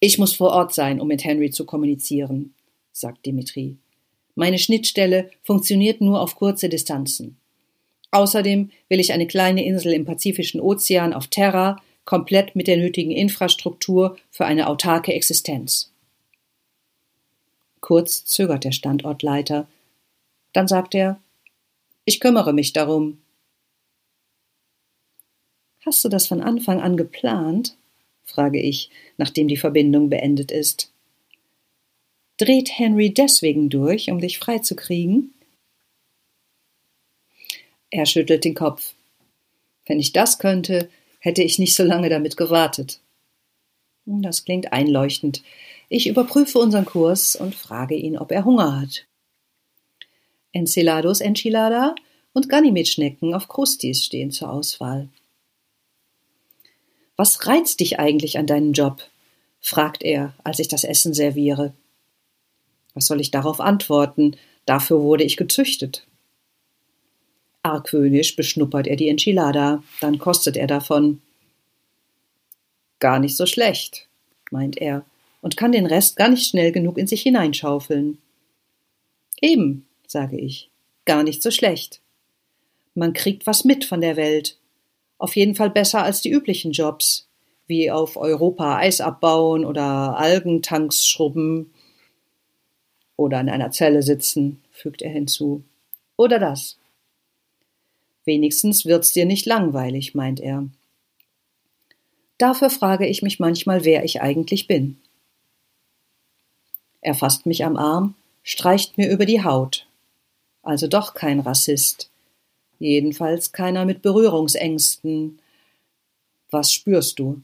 Ich 0.00 0.18
muss 0.18 0.34
vor 0.34 0.50
Ort 0.50 0.74
sein, 0.74 1.00
um 1.00 1.08
mit 1.08 1.24
Henry 1.24 1.50
zu 1.50 1.64
kommunizieren, 1.64 2.54
sagt 2.92 3.24
Dimitri. 3.24 3.78
Meine 4.34 4.58
Schnittstelle 4.58 5.30
funktioniert 5.42 6.00
nur 6.00 6.20
auf 6.20 6.34
kurze 6.34 6.68
Distanzen. 6.68 7.38
Außerdem 8.10 8.70
will 8.88 9.00
ich 9.00 9.12
eine 9.12 9.26
kleine 9.26 9.64
Insel 9.64 9.92
im 9.92 10.04
Pazifischen 10.04 10.60
Ozean 10.60 11.14
auf 11.14 11.28
Terra, 11.28 11.80
komplett 12.04 12.54
mit 12.56 12.66
der 12.66 12.76
nötigen 12.76 13.10
Infrastruktur 13.10 14.16
für 14.30 14.44
eine 14.44 14.68
autarke 14.68 15.12
Existenz. 15.12 15.90
Kurz 17.80 18.24
zögert 18.24 18.64
der 18.64 18.72
Standortleiter. 18.72 19.68
Dann 20.52 20.68
sagt 20.68 20.94
er, 20.94 21.20
ich 22.04 22.20
kümmere 22.20 22.52
mich 22.52 22.72
darum. 22.72 23.18
Hast 25.84 26.04
du 26.04 26.08
das 26.08 26.26
von 26.26 26.40
Anfang 26.40 26.80
an 26.80 26.96
geplant? 26.96 27.76
frage 28.24 28.60
ich, 28.60 28.90
nachdem 29.18 29.48
die 29.48 29.56
Verbindung 29.56 30.08
beendet 30.08 30.50
ist. 30.50 30.90
Dreht 32.38 32.78
Henry 32.78 33.12
deswegen 33.12 33.68
durch, 33.68 34.10
um 34.10 34.18
dich 34.18 34.38
freizukriegen? 34.38 35.34
Er 37.90 38.06
schüttelt 38.06 38.44
den 38.44 38.54
Kopf. 38.54 38.94
Wenn 39.86 40.00
ich 40.00 40.12
das 40.12 40.38
könnte, 40.38 40.88
hätte 41.24 41.42
ich 41.42 41.58
nicht 41.58 41.74
so 41.74 41.82
lange 41.82 42.10
damit 42.10 42.36
gewartet. 42.36 43.00
Das 44.04 44.44
klingt 44.44 44.74
einleuchtend. 44.74 45.42
Ich 45.88 46.06
überprüfe 46.06 46.58
unseren 46.58 46.84
Kurs 46.84 47.34
und 47.34 47.54
frage 47.54 47.94
ihn, 47.94 48.18
ob 48.18 48.30
er 48.30 48.44
Hunger 48.44 48.78
hat. 48.78 49.06
Encelados 50.52 51.22
Enchilada 51.22 51.94
und 52.34 52.50
Ganymed-Schnecken 52.50 53.32
auf 53.32 53.48
Krustis 53.48 54.04
stehen 54.04 54.32
zur 54.32 54.52
Auswahl. 54.52 55.08
Was 57.16 57.46
reizt 57.46 57.80
dich 57.80 57.98
eigentlich 57.98 58.36
an 58.36 58.46
deinem 58.46 58.74
Job? 58.74 59.02
fragt 59.60 60.02
er, 60.02 60.34
als 60.44 60.58
ich 60.58 60.68
das 60.68 60.84
Essen 60.84 61.14
serviere. 61.14 61.72
Was 62.92 63.06
soll 63.06 63.22
ich 63.22 63.30
darauf 63.30 63.60
antworten? 63.60 64.36
Dafür 64.66 65.00
wurde 65.00 65.24
ich 65.24 65.38
gezüchtet. 65.38 66.06
Argwöhnisch 67.64 68.36
beschnuppert 68.36 68.86
er 68.86 68.96
die 68.96 69.08
Enchilada, 69.08 69.82
dann 70.00 70.18
kostet 70.18 70.56
er 70.56 70.66
davon. 70.66 71.22
Gar 73.00 73.18
nicht 73.18 73.36
so 73.36 73.46
schlecht, 73.46 74.06
meint 74.50 74.76
er 74.78 75.04
und 75.40 75.56
kann 75.56 75.72
den 75.72 75.86
Rest 75.86 76.16
gar 76.16 76.28
nicht 76.28 76.46
schnell 76.46 76.72
genug 76.72 76.98
in 76.98 77.06
sich 77.06 77.22
hineinschaufeln. 77.22 78.18
Eben, 79.40 79.86
sage 80.06 80.38
ich, 80.38 80.70
gar 81.06 81.22
nicht 81.22 81.42
so 81.42 81.50
schlecht. 81.50 82.00
Man 82.94 83.12
kriegt 83.12 83.46
was 83.46 83.64
mit 83.64 83.84
von 83.84 84.00
der 84.00 84.16
Welt, 84.16 84.58
auf 85.18 85.34
jeden 85.36 85.54
Fall 85.54 85.70
besser 85.70 86.02
als 86.02 86.20
die 86.20 86.30
üblichen 86.30 86.72
Jobs, 86.72 87.28
wie 87.66 87.90
auf 87.90 88.16
Europa 88.16 88.76
Eis 88.76 89.00
abbauen 89.00 89.64
oder 89.64 90.18
Algentanks 90.18 91.06
schrubben 91.06 91.72
oder 93.16 93.40
in 93.40 93.48
einer 93.48 93.70
Zelle 93.70 94.02
sitzen, 94.02 94.62
fügt 94.70 95.00
er 95.02 95.10
hinzu. 95.10 95.62
Oder 96.16 96.38
das. 96.38 96.78
Wenigstens 98.24 98.84
wird's 98.84 99.12
dir 99.12 99.26
nicht 99.26 99.46
langweilig, 99.46 100.14
meint 100.14 100.40
er. 100.40 100.66
Dafür 102.38 102.70
frage 102.70 103.06
ich 103.06 103.22
mich 103.22 103.38
manchmal, 103.38 103.84
wer 103.84 104.04
ich 104.04 104.22
eigentlich 104.22 104.66
bin. 104.66 104.98
Er 107.00 107.14
fasst 107.14 107.46
mich 107.46 107.64
am 107.64 107.76
Arm, 107.76 108.14
streicht 108.42 108.96
mir 108.96 109.10
über 109.10 109.26
die 109.26 109.44
Haut. 109.44 109.86
Also 110.62 110.86
doch 110.86 111.14
kein 111.14 111.40
Rassist. 111.40 112.10
Jedenfalls 112.78 113.52
keiner 113.52 113.84
mit 113.84 114.02
Berührungsängsten. 114.02 115.38
Was 116.50 116.72
spürst 116.72 117.18
du? 117.18 117.42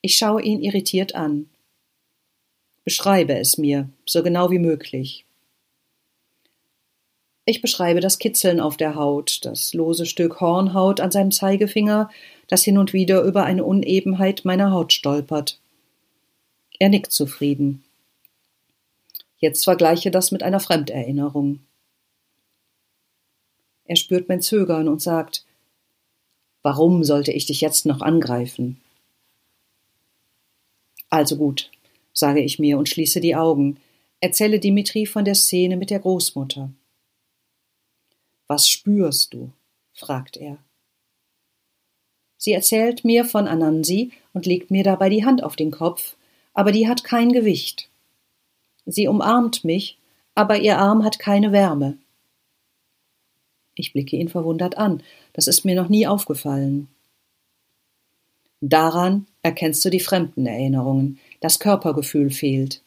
Ich 0.00 0.16
schaue 0.16 0.42
ihn 0.42 0.62
irritiert 0.62 1.14
an. 1.14 1.48
Beschreibe 2.84 3.38
es 3.38 3.58
mir, 3.58 3.88
so 4.06 4.22
genau 4.22 4.50
wie 4.50 4.58
möglich. 4.58 5.24
Ich 7.44 7.60
beschreibe 7.60 8.00
das 8.00 8.18
Kitzeln 8.18 8.60
auf 8.60 8.76
der 8.76 8.94
Haut, 8.94 9.44
das 9.44 9.74
lose 9.74 10.06
Stück 10.06 10.40
Hornhaut 10.40 11.00
an 11.00 11.10
seinem 11.10 11.32
Zeigefinger, 11.32 12.08
das 12.46 12.62
hin 12.62 12.78
und 12.78 12.92
wieder 12.92 13.22
über 13.22 13.44
eine 13.44 13.64
Unebenheit 13.64 14.44
meiner 14.44 14.70
Haut 14.70 14.92
stolpert. 14.92 15.58
Er 16.78 16.88
nickt 16.88 17.12
zufrieden. 17.12 17.82
Jetzt 19.38 19.64
vergleiche 19.64 20.12
das 20.12 20.30
mit 20.30 20.44
einer 20.44 20.60
Fremderinnerung. 20.60 21.58
Er 23.86 23.96
spürt 23.96 24.28
mein 24.28 24.40
Zögern 24.40 24.86
und 24.88 25.02
sagt, 25.02 25.44
Warum 26.62 27.02
sollte 27.02 27.32
ich 27.32 27.46
dich 27.46 27.60
jetzt 27.60 27.86
noch 27.86 28.00
angreifen? 28.02 28.80
Also 31.10 31.36
gut, 31.36 31.70
sage 32.12 32.40
ich 32.40 32.60
mir 32.60 32.78
und 32.78 32.88
schließe 32.88 33.20
die 33.20 33.34
Augen, 33.34 33.78
erzähle 34.20 34.60
Dimitri 34.60 35.06
von 35.06 35.24
der 35.24 35.34
Szene 35.34 35.76
mit 35.76 35.90
der 35.90 35.98
Großmutter. 35.98 36.70
Was 38.52 38.68
spürst 38.68 39.32
du? 39.32 39.50
fragt 39.94 40.36
er. 40.36 40.58
Sie 42.36 42.52
erzählt 42.52 43.02
mir 43.02 43.24
von 43.24 43.48
Anansi 43.48 44.12
und 44.34 44.44
legt 44.44 44.70
mir 44.70 44.84
dabei 44.84 45.08
die 45.08 45.24
Hand 45.24 45.42
auf 45.42 45.56
den 45.56 45.70
Kopf, 45.70 46.16
aber 46.52 46.70
die 46.70 46.86
hat 46.86 47.02
kein 47.02 47.32
Gewicht. 47.32 47.88
Sie 48.84 49.08
umarmt 49.08 49.64
mich, 49.64 49.96
aber 50.34 50.58
ihr 50.58 50.76
Arm 50.76 51.02
hat 51.02 51.18
keine 51.18 51.50
Wärme. 51.50 51.96
Ich 53.74 53.94
blicke 53.94 54.16
ihn 54.18 54.28
verwundert 54.28 54.76
an, 54.76 55.02
das 55.32 55.46
ist 55.46 55.64
mir 55.64 55.74
noch 55.74 55.88
nie 55.88 56.06
aufgefallen. 56.06 56.88
Daran 58.60 59.26
erkennst 59.40 59.82
du 59.82 59.88
die 59.88 59.98
fremden 59.98 60.44
Erinnerungen, 60.44 61.18
das 61.40 61.58
Körpergefühl 61.58 62.28
fehlt. 62.28 62.82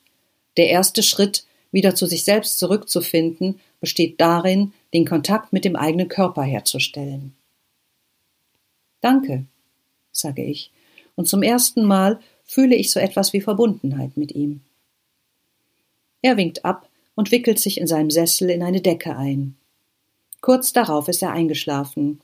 Der 0.58 0.69
erste 0.69 1.01
Schritt, 1.01 1.47
wieder 1.71 1.95
zu 1.95 2.06
sich 2.06 2.23
selbst 2.23 2.60
zurückzufinden, 2.60 3.60
besteht 3.80 4.21
darin, 4.21 4.71
den 4.95 5.05
Kontakt 5.05 5.51
mit 5.51 5.65
dem 5.65 5.75
eigenen 5.75 6.08
Körper 6.08 6.43
herzustellen. 6.43 7.36
Danke, 9.01 9.45
sage 10.12 10.43
ich, 10.43 10.71
und 11.15 11.27
zum 11.27 11.43
ersten 11.43 11.84
Mal 11.84 12.19
fühle 12.45 12.75
ich 12.75 12.91
so 12.91 12.99
etwas 12.99 13.34
wie 13.34 13.41
Verbundenheit 13.41 14.15
mit 14.15 14.31
ihm. 14.31 14.62
Er 16.21 16.38
winkt 16.38 16.63
ab 16.63 16.89
und 17.13 17.31
wickelt 17.31 17.60
sich 17.60 17.79
in 17.79 17.88
seinem 17.88 18.10
Sessel 18.10 18.49
in 18.49 18.63
eine 18.63 18.81
Decke 18.81 19.17
ein. 19.17 19.55
Kurz 20.39 20.71
darauf 20.71 21.08
ist 21.10 21.21
er 21.21 21.31
eingeschlafen. 21.31 22.21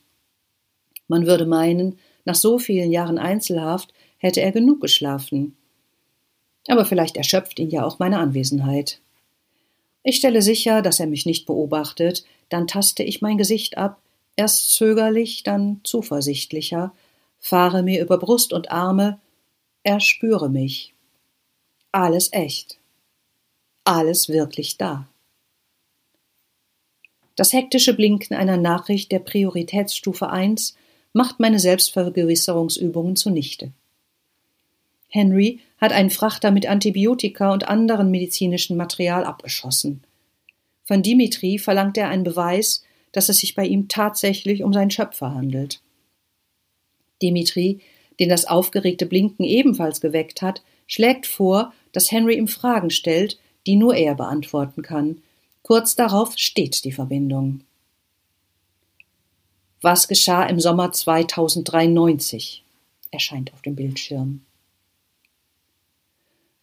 Man 1.08 1.26
würde 1.26 1.46
meinen, 1.46 2.00
nach 2.24 2.36
so 2.36 2.58
vielen 2.58 2.92
Jahren 2.92 3.18
Einzelhaft 3.18 3.94
hätte 4.18 4.42
er 4.42 4.52
genug 4.52 4.80
geschlafen. 4.80 5.58
Aber 6.68 6.86
vielleicht 6.86 7.18
erschöpft 7.18 7.60
ihn 7.60 7.70
ja 7.70 7.84
auch 7.84 8.00
meine 8.00 8.20
Anwesenheit. 8.20 9.02
Ich 10.04 10.16
stelle 10.16 10.42
sicher, 10.42 10.82
dass 10.82 11.00
er 11.00 11.08
mich 11.08 11.26
nicht 11.26 11.46
beobachtet, 11.46 12.24
dann 12.52 12.68
taste 12.68 13.02
ich 13.02 13.22
mein 13.22 13.38
Gesicht 13.38 13.78
ab, 13.78 14.02
erst 14.36 14.72
zögerlich, 14.74 15.44
dann 15.44 15.80
zuversichtlicher, 15.84 16.94
fahre 17.40 17.82
mir 17.82 18.02
über 18.02 18.18
Brust 18.18 18.52
und 18.52 18.72
Arme, 18.72 19.20
erspüre 19.84 20.50
mich. 20.50 20.94
Alles 21.94 22.32
echt. 22.34 22.78
Alles 23.86 24.28
wirklich 24.30 24.78
da. 24.78 25.08
Das 27.36 27.54
hektische 27.54 27.96
Blinken 27.96 28.36
einer 28.36 28.58
Nachricht 28.58 29.12
der 29.14 29.20
Prioritätsstufe 29.20 30.30
1 30.30 30.76
macht 31.14 31.40
meine 31.40 31.60
Selbstvergewisserungsübungen 31.60 33.16
zunichte. 33.16 33.72
Henry 35.08 35.62
hat 35.78 35.94
einen 35.94 36.10
Frachter 36.10 36.52
mit 36.52 36.68
Antibiotika 36.68 37.52
und 37.54 37.68
anderem 37.68 38.12
medizinischen 38.12 38.76
Material 38.76 39.24
abgeschossen. 39.24 40.04
Von 40.92 41.04
Dimitri 41.04 41.58
verlangt 41.58 41.98
er 41.98 42.10
einen 42.10 42.26
Beweis, 42.26 42.84
dass 43.14 43.30
es 43.30 43.38
sich 43.38 43.56
bei 43.56 43.66
ihm 43.66 43.88
tatsächlich 43.88 44.62
um 44.62 44.74
seinen 44.74 44.92
Schöpfer 44.92 45.34
handelt. 45.34 45.80
Dimitri, 47.22 47.80
den 48.20 48.28
das 48.28 48.44
aufgeregte 48.44 49.06
Blinken 49.06 49.46
ebenfalls 49.46 50.02
geweckt 50.02 50.42
hat, 50.42 50.62
schlägt 50.88 51.28
vor, 51.28 51.72
dass 51.94 52.12
Henry 52.12 52.36
ihm 52.36 52.50
Fragen 52.50 52.90
stellt, 52.90 53.40
die 53.66 53.78
nur 53.78 53.96
er 53.96 54.16
beantworten 54.16 54.82
kann. 54.82 55.22
Kurz 55.62 55.96
darauf 55.96 56.34
steht 56.38 56.84
die 56.84 56.92
Verbindung. 56.92 57.62
Was 59.80 60.10
geschah 60.10 60.44
im 60.44 60.60
Sommer 60.60 60.92
2093? 60.92 62.66
erscheint 63.12 63.54
auf 63.54 63.62
dem 63.62 63.78
Bildschirm. 63.78 64.42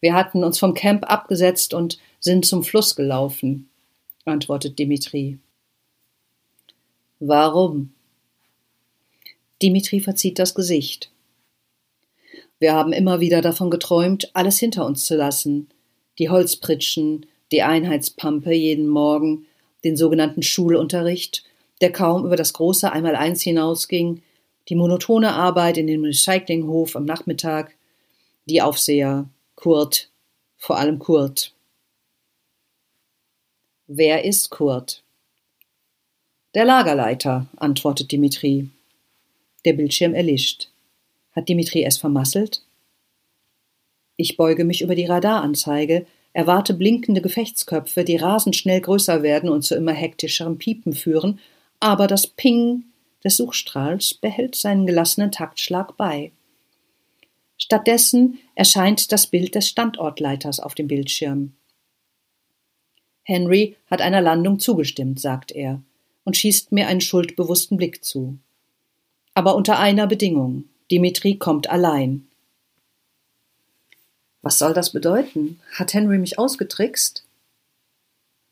Wir 0.01 0.13
hatten 0.13 0.43
uns 0.43 0.59
vom 0.59 0.75
Camp 0.75 1.11
abgesetzt 1.11 1.73
und 1.73 1.97
sind 2.19 2.45
zum 2.45 2.63
Fluss 2.63 2.95
gelaufen, 2.95 3.68
antwortet 4.25 4.79
Dimitri. 4.79 5.39
Warum? 7.19 7.93
Dimitri 9.61 9.99
verzieht 9.99 10.39
das 10.39 10.55
Gesicht. 10.55 11.11
Wir 12.59 12.73
haben 12.73 12.93
immer 12.93 13.19
wieder 13.19 13.41
davon 13.41 13.69
geträumt, 13.69 14.31
alles 14.33 14.59
hinter 14.59 14.85
uns 14.85 15.05
zu 15.05 15.15
lassen. 15.15 15.69
Die 16.17 16.29
Holzpritschen, 16.29 17.25
die 17.51 17.63
Einheitspampe 17.63 18.53
jeden 18.53 18.87
Morgen, 18.87 19.45
den 19.83 19.95
sogenannten 19.95 20.43
Schulunterricht 20.43 21.43
der 21.81 21.91
kaum 21.91 22.25
über 22.25 22.35
das 22.35 22.53
große 22.53 22.91
Einmaleins 22.91 23.41
hinausging, 23.41 24.21
die 24.67 24.75
monotone 24.75 25.33
Arbeit 25.33 25.77
in 25.77 25.87
dem 25.87 26.03
Recyclinghof 26.03 26.95
am 26.95 27.05
Nachmittag, 27.05 27.75
die 28.45 28.61
Aufseher, 28.61 29.29
Kurt, 29.55 30.09
vor 30.57 30.77
allem 30.77 30.99
Kurt. 30.99 31.53
Wer 33.91 34.23
ist 34.23 34.51
Kurt? 34.51 35.03
Der 36.53 36.63
Lagerleiter, 36.63 37.47
antwortet 37.57 38.11
Dimitri. 38.11 38.69
Der 39.65 39.73
Bildschirm 39.73 40.13
erlischt. 40.13 40.69
Hat 41.31 41.49
Dimitri 41.49 41.83
es 41.83 41.97
vermasselt? 41.97 42.63
Ich 44.15 44.37
beuge 44.37 44.63
mich 44.63 44.83
über 44.83 44.93
die 44.93 45.05
Radaranzeige, 45.05 46.05
erwarte 46.33 46.75
blinkende 46.75 47.21
Gefechtsköpfe, 47.21 48.03
die 48.03 48.17
rasend 48.17 48.55
schnell 48.55 48.79
größer 48.79 49.23
werden 49.23 49.49
und 49.49 49.63
zu 49.63 49.75
immer 49.75 49.93
hektischerem 49.93 50.57
Piepen 50.57 50.93
führen 50.93 51.39
aber 51.79 52.07
das 52.07 52.27
Ping 52.27 52.85
des 53.23 53.37
Suchstrahls 53.37 54.13
behält 54.13 54.55
seinen 54.55 54.85
gelassenen 54.85 55.31
Taktschlag 55.31 55.97
bei. 55.97 56.31
Stattdessen 57.57 58.39
erscheint 58.55 59.11
das 59.11 59.27
Bild 59.27 59.55
des 59.55 59.67
Standortleiters 59.67 60.59
auf 60.59 60.75
dem 60.75 60.87
Bildschirm. 60.87 61.53
Henry 63.23 63.75
hat 63.89 64.01
einer 64.01 64.21
Landung 64.21 64.59
zugestimmt, 64.59 65.19
sagt 65.19 65.51
er 65.51 65.81
und 66.23 66.37
schießt 66.37 66.71
mir 66.71 66.87
einen 66.87 67.01
schuldbewussten 67.01 67.77
Blick 67.77 68.03
zu. 68.03 68.37
Aber 69.33 69.55
unter 69.55 69.79
einer 69.79 70.05
Bedingung. 70.05 70.65
Dimitri 70.91 71.37
kommt 71.37 71.69
allein. 71.69 72.27
Was 74.41 74.59
soll 74.59 74.73
das 74.73 74.91
bedeuten? 74.91 75.59
Hat 75.73 75.93
Henry 75.93 76.17
mich 76.17 76.39
ausgetrickst? 76.39 77.23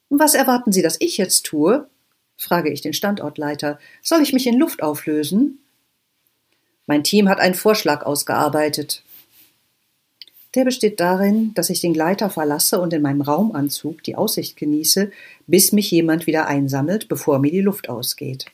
Was 0.10 0.34
erwarten 0.34 0.72
Sie, 0.72 0.82
dass 0.82 0.98
ich 1.00 1.18
jetzt 1.18 1.46
tue? 1.46 1.88
frage 2.36 2.72
ich 2.72 2.82
den 2.82 2.94
Standortleiter. 2.94 3.80
Soll 4.02 4.22
ich 4.22 4.34
mich 4.34 4.48
in 4.48 4.60
Luft 4.60 4.84
auflösen? 4.84 5.60
Mein 6.86 7.04
Team 7.04 7.28
hat 7.30 7.40
einen 7.40 7.56
Vorschlag 7.56 8.06
ausgearbeitet. 8.06 9.04
Der 10.56 10.66
besteht 10.66 11.00
darin, 11.00 11.54
dass 11.54 11.70
ich 11.70 11.82
den 11.82 11.94
Gleiter 11.94 12.30
verlasse 12.30 12.80
und 12.80 12.94
in 12.94 13.02
meinem 13.02 13.22
Raumanzug 13.22 14.04
die 14.04 14.16
Aussicht 14.16 14.58
genieße, 14.58 15.12
bis 15.46 15.72
mich 15.72 15.92
jemand 15.92 16.26
wieder 16.26 16.48
einsammelt, 16.48 17.08
bevor 17.08 17.40
mir 17.40 17.52
die 17.52 17.62
Luft 17.62 17.90
ausgeht. 17.90 18.46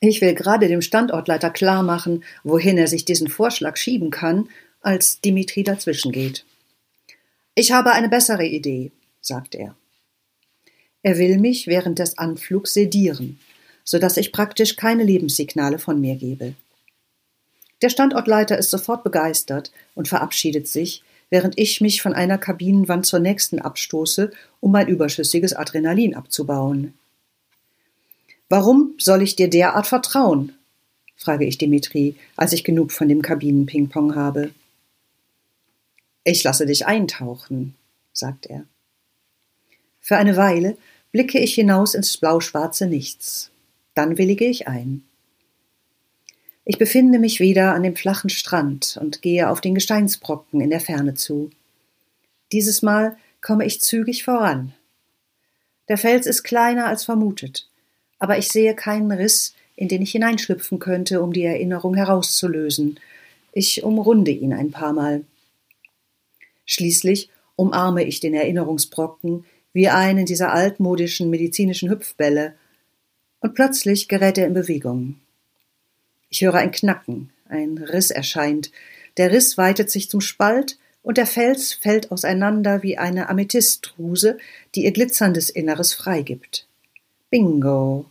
Ich 0.00 0.22
will 0.22 0.34
gerade 0.34 0.68
dem 0.68 0.80
Standortleiter 0.80 1.50
klar 1.50 1.82
machen, 1.82 2.24
wohin 2.42 2.78
er 2.78 2.88
sich 2.88 3.04
diesen 3.04 3.28
Vorschlag 3.28 3.76
schieben 3.76 4.10
kann, 4.10 4.48
als 4.80 5.20
Dimitri 5.20 5.62
dazwischen 5.62 6.12
geht. 6.12 6.44
Ich 7.54 7.72
habe 7.72 7.92
eine 7.92 8.08
bessere 8.08 8.46
Idee, 8.46 8.92
sagt 9.20 9.54
er. 9.54 9.76
Er 11.02 11.18
will 11.18 11.38
mich 11.38 11.66
während 11.66 11.98
des 11.98 12.16
Anflugs 12.16 12.72
sedieren, 12.72 13.38
so 13.84 13.98
dass 13.98 14.16
ich 14.16 14.32
praktisch 14.32 14.76
keine 14.76 15.04
Lebenssignale 15.04 15.78
von 15.78 16.00
mir 16.00 16.16
gebe. 16.16 16.54
Der 17.82 17.88
Standortleiter 17.88 18.58
ist 18.58 18.70
sofort 18.70 19.04
begeistert 19.04 19.72
und 19.94 20.08
verabschiedet 20.08 20.68
sich, 20.68 21.02
während 21.30 21.58
ich 21.58 21.80
mich 21.80 22.02
von 22.02 22.12
einer 22.12 22.38
Kabinenwand 22.38 23.06
zur 23.06 23.20
nächsten 23.20 23.60
abstoße, 23.60 24.30
um 24.60 24.72
mein 24.72 24.88
überschüssiges 24.88 25.54
Adrenalin 25.54 26.14
abzubauen. 26.14 26.94
Warum 28.48 28.94
soll 28.98 29.22
ich 29.22 29.36
dir 29.36 29.48
derart 29.48 29.86
vertrauen? 29.86 30.52
frage 31.16 31.44
ich 31.44 31.58
Dimitri, 31.58 32.16
als 32.36 32.52
ich 32.52 32.64
genug 32.64 32.92
von 32.92 33.08
dem 33.08 33.22
Kabinenpingpong 33.22 34.16
habe. 34.16 34.50
Ich 36.24 36.42
lasse 36.42 36.66
dich 36.66 36.86
eintauchen, 36.86 37.74
sagt 38.12 38.46
er. 38.46 38.64
Für 40.00 40.16
eine 40.16 40.36
Weile 40.36 40.76
blicke 41.12 41.38
ich 41.38 41.54
hinaus 41.54 41.94
ins 41.94 42.16
blauschwarze 42.16 42.86
Nichts. 42.86 43.50
Dann 43.94 44.18
willige 44.18 44.46
ich 44.46 44.66
ein. 44.66 45.04
Ich 46.64 46.78
befinde 46.78 47.18
mich 47.18 47.40
wieder 47.40 47.74
an 47.74 47.82
dem 47.82 47.96
flachen 47.96 48.30
Strand 48.30 48.98
und 49.00 49.22
gehe 49.22 49.48
auf 49.48 49.60
den 49.60 49.74
Gesteinsbrocken 49.74 50.60
in 50.60 50.70
der 50.70 50.80
Ferne 50.80 51.14
zu. 51.14 51.50
Dieses 52.52 52.82
Mal 52.82 53.16
komme 53.40 53.64
ich 53.64 53.80
zügig 53.80 54.24
voran. 54.24 54.74
Der 55.88 55.98
Fels 55.98 56.26
ist 56.26 56.42
kleiner 56.42 56.86
als 56.86 57.04
vermutet, 57.04 57.68
aber 58.18 58.38
ich 58.38 58.48
sehe 58.48 58.74
keinen 58.74 59.10
Riss, 59.10 59.54
in 59.74 59.88
den 59.88 60.02
ich 60.02 60.12
hineinschlüpfen 60.12 60.78
könnte, 60.78 61.22
um 61.22 61.32
die 61.32 61.44
Erinnerung 61.44 61.94
herauszulösen. 61.94 63.00
Ich 63.52 63.82
umrunde 63.82 64.30
ihn 64.30 64.52
ein 64.52 64.70
paar 64.70 64.92
Mal. 64.92 65.24
Schließlich 66.66 67.30
umarme 67.56 68.04
ich 68.04 68.20
den 68.20 68.34
Erinnerungsbrocken, 68.34 69.44
wie 69.72 69.88
einen 69.88 70.26
dieser 70.26 70.52
altmodischen 70.52 71.30
medizinischen 71.30 71.90
Hüpfbälle, 71.90 72.54
und 73.40 73.54
plötzlich 73.54 74.06
gerät 74.06 74.36
er 74.36 74.46
in 74.46 74.54
Bewegung. 74.54 75.16
Ich 76.30 76.40
höre 76.40 76.54
ein 76.54 76.70
Knacken, 76.70 77.30
ein 77.48 77.78
Riss 77.78 78.10
erscheint, 78.10 78.70
Der 79.16 79.32
Riss 79.32 79.58
weitet 79.58 79.90
sich 79.90 80.08
zum 80.08 80.20
Spalt 80.20 80.78
und 81.02 81.18
der 81.18 81.26
Fels 81.26 81.72
fällt 81.72 82.12
auseinander 82.12 82.82
wie 82.82 82.98
eine 82.98 83.28
Amethystdruse, 83.28 84.38
die 84.74 84.84
ihr 84.84 84.92
glitzerndes 84.92 85.50
Inneres 85.50 85.92
freigibt. 85.92 86.66
Bingo! 87.30 88.06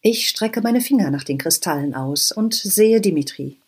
Ich 0.00 0.28
strecke 0.28 0.60
meine 0.62 0.80
Finger 0.80 1.10
nach 1.10 1.24
den 1.24 1.38
Kristallen 1.38 1.94
aus 1.94 2.32
und 2.32 2.54
sehe 2.54 3.00
Dimitri. 3.00 3.58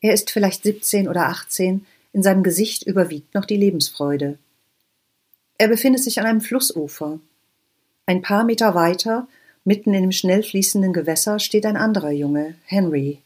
Er 0.00 0.12
ist 0.12 0.30
vielleicht 0.30 0.64
siebzehn 0.64 1.08
oder 1.08 1.28
achtzehn, 1.28 1.86
in 2.12 2.22
seinem 2.22 2.42
Gesicht 2.42 2.82
überwiegt 2.84 3.34
noch 3.34 3.44
die 3.44 3.56
Lebensfreude. 3.56 4.38
Er 5.56 5.68
befindet 5.68 6.02
sich 6.02 6.18
an 6.20 6.26
einem 6.26 6.40
Flussufer. 6.40 7.20
Ein 8.06 8.22
paar 8.22 8.44
Meter 8.44 8.74
weiter, 8.74 9.28
mitten 9.68 9.92
in 9.92 10.00
dem 10.00 10.12
schnell 10.12 10.42
fließenden 10.42 10.94
Gewässer, 10.94 11.38
steht 11.38 11.66
ein 11.66 11.76
anderer 11.76 12.10
Junge, 12.10 12.54
Henry. 12.64 13.20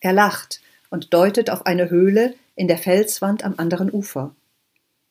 Er 0.00 0.12
lacht 0.12 0.60
und 0.90 1.14
deutet 1.14 1.50
auf 1.50 1.66
eine 1.66 1.88
Höhle 1.88 2.34
in 2.56 2.66
der 2.66 2.76
Felswand 2.76 3.44
am 3.44 3.54
anderen 3.58 3.92
Ufer. 3.92 4.34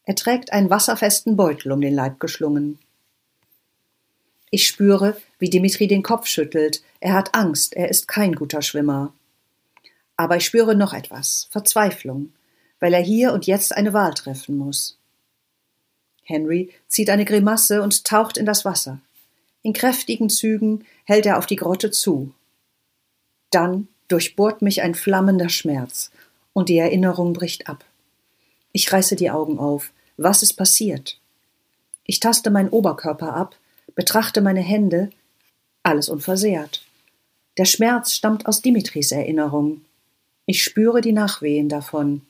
Er 0.04 0.16
trägt 0.16 0.52
einen 0.52 0.70
wasserfesten 0.70 1.38
Beutel 1.38 1.72
um 1.72 1.80
den 1.80 1.94
Leib 1.94 2.20
geschlungen. 2.20 2.80
Ich 4.52 4.68
spüre, 4.68 5.16
wie 5.38 5.50
Dimitri 5.50 5.88
den 5.88 6.04
Kopf 6.04 6.28
schüttelt. 6.28 6.84
Er 7.00 7.14
hat 7.14 7.34
Angst, 7.34 7.76
er 7.76 7.88
ist 7.88 8.10
kein 8.10 8.34
guter 8.34 8.62
Schwimmer. 8.62 9.14
Aber 10.18 10.36
ich 10.36 10.46
spüre 10.46 10.76
noch 10.76 10.92
etwas 10.92 11.48
Verzweiflung, 11.50 12.34
weil 12.82 12.94
er 12.94 13.02
hier 13.02 13.32
und 13.32 13.48
jetzt 13.48 13.74
eine 13.74 13.94
Wahl 13.94 14.14
treffen 14.16 14.58
muss. 14.58 14.98
Henry 16.26 16.74
zieht 16.90 17.10
eine 17.10 17.24
Grimasse 17.24 17.82
und 17.82 18.04
taucht 18.04 18.38
in 18.38 18.46
das 18.46 18.66
Wasser. 18.66 19.00
In 19.62 19.74
kräftigen 19.74 20.30
Zügen 20.30 20.86
hält 21.04 21.26
er 21.26 21.38
auf 21.38 21.46
die 21.46 21.56
Grotte 21.56 21.92
zu. 21.92 22.34
Dann 23.52 23.88
durchbohrt 24.08 24.62
mich 24.62 24.82
ein 24.82 24.96
flammender 24.96 25.50
Schmerz 25.50 26.12
und 26.54 26.70
die 26.70 26.78
Erinnerung 26.78 27.34
bricht 27.34 27.68
ab. 27.68 27.84
Ich 28.72 28.92
reiße 28.92 29.16
die 29.16 29.32
Augen 29.32 29.60
auf. 29.60 29.92
Was 30.18 30.44
ist 30.44 30.54
passiert? 30.54 31.20
Ich 32.04 32.20
taste 32.20 32.50
meinen 32.50 32.70
Oberkörper 32.70 33.34
ab, 33.34 33.56
betrachte 33.96 34.42
meine 34.42 34.62
Hände, 34.62 35.10
alles 35.84 36.10
unversehrt. 36.10 36.84
Der 37.58 37.66
Schmerz 37.66 38.14
stammt 38.14 38.46
aus 38.46 38.62
Dimitris 38.62 39.12
Erinnerung. 39.12 39.82
Ich 40.46 40.64
spüre 40.64 41.02
die 41.02 41.12
Nachwehen 41.12 41.70
davon. 41.70 42.22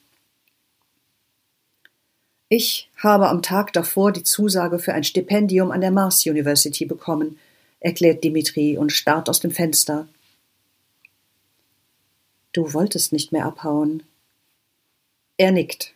Ich 2.51 2.89
habe 2.97 3.29
am 3.29 3.43
Tag 3.43 3.73
davor 3.73 4.11
die 4.11 4.23
Zusage 4.23 4.79
für 4.79 4.93
ein 4.93 5.03
Stipendium 5.03 5.69
an 5.69 5.81
der 5.81 5.91
Mars 5.91 6.25
University 6.25 6.83
bekommen, 6.85 7.37
erklärt 7.79 8.23
Dimitri 8.23 8.75
und 8.75 8.91
starrt 8.91 9.29
aus 9.29 9.39
dem 9.39 9.51
Fenster. 9.51 10.07
Du 12.51 12.73
wolltest 12.73 13.13
nicht 13.13 13.31
mehr 13.31 13.45
abhauen. 13.45 14.01
Er 15.37 15.51
nickt. 15.51 15.93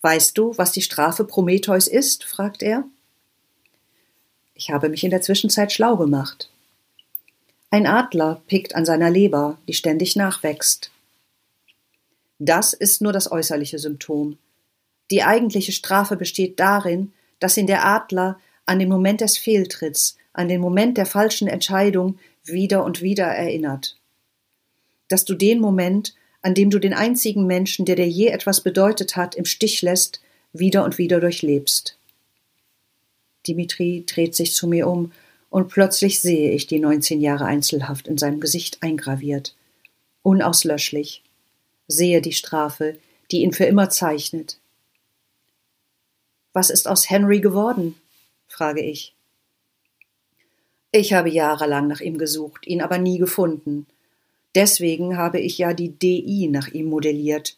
Weißt 0.00 0.36
du, 0.36 0.58
was 0.58 0.72
die 0.72 0.82
Strafe 0.82 1.22
Prometheus 1.22 1.86
ist? 1.86 2.24
fragt 2.24 2.60
er. 2.60 2.84
Ich 4.54 4.70
habe 4.70 4.88
mich 4.88 5.04
in 5.04 5.10
der 5.10 5.22
Zwischenzeit 5.22 5.72
schlau 5.72 5.96
gemacht. 5.96 6.50
Ein 7.70 7.86
Adler 7.86 8.42
pickt 8.48 8.74
an 8.74 8.84
seiner 8.84 9.10
Leber, 9.10 9.58
die 9.68 9.74
ständig 9.74 10.16
nachwächst. 10.16 10.90
Das 12.40 12.72
ist 12.72 13.00
nur 13.00 13.12
das 13.12 13.30
äußerliche 13.30 13.78
Symptom. 13.78 14.38
Die 15.12 15.22
eigentliche 15.22 15.72
Strafe 15.72 16.16
besteht 16.16 16.58
darin, 16.58 17.12
dass 17.38 17.58
ihn 17.58 17.66
der 17.66 17.84
Adler 17.84 18.40
an 18.64 18.78
den 18.78 18.88
Moment 18.88 19.20
des 19.20 19.36
Fehltritts, 19.36 20.16
an 20.32 20.48
den 20.48 20.62
Moment 20.62 20.96
der 20.96 21.04
falschen 21.04 21.48
Entscheidung 21.48 22.18
wieder 22.44 22.82
und 22.82 23.02
wieder 23.02 23.26
erinnert. 23.26 23.98
Dass 25.08 25.26
du 25.26 25.34
den 25.34 25.60
Moment, 25.60 26.14
an 26.40 26.54
dem 26.54 26.70
du 26.70 26.78
den 26.78 26.94
einzigen 26.94 27.46
Menschen, 27.46 27.84
der 27.84 27.96
dir 27.96 28.08
je 28.08 28.28
etwas 28.28 28.62
bedeutet 28.62 29.14
hat, 29.14 29.34
im 29.34 29.44
Stich 29.44 29.82
lässt, 29.82 30.22
wieder 30.54 30.82
und 30.82 30.96
wieder 30.96 31.20
durchlebst. 31.20 31.98
Dimitri 33.46 34.04
dreht 34.06 34.34
sich 34.34 34.54
zu 34.54 34.66
mir 34.66 34.88
um, 34.88 35.12
und 35.50 35.68
plötzlich 35.68 36.20
sehe 36.20 36.52
ich 36.52 36.68
die 36.68 36.78
19 36.78 37.20
Jahre 37.20 37.44
Einzelhaft 37.44 38.08
in 38.08 38.16
seinem 38.16 38.40
Gesicht 38.40 38.82
eingraviert. 38.82 39.54
Unauslöschlich. 40.22 41.22
Sehe 41.86 42.22
die 42.22 42.32
Strafe, 42.32 42.96
die 43.30 43.42
ihn 43.42 43.52
für 43.52 43.66
immer 43.66 43.90
zeichnet. 43.90 44.56
Was 46.52 46.70
ist 46.70 46.88
aus 46.88 47.08
Henry 47.08 47.40
geworden? 47.40 47.94
frage 48.46 48.82
ich. 48.82 49.14
Ich 50.90 51.14
habe 51.14 51.30
jahrelang 51.30 51.86
nach 51.88 52.00
ihm 52.00 52.18
gesucht, 52.18 52.66
ihn 52.66 52.82
aber 52.82 52.98
nie 52.98 53.18
gefunden. 53.18 53.86
Deswegen 54.54 55.16
habe 55.16 55.40
ich 55.40 55.56
ja 55.56 55.72
die 55.72 55.88
DI 55.88 56.48
nach 56.48 56.68
ihm 56.68 56.86
modelliert. 56.86 57.56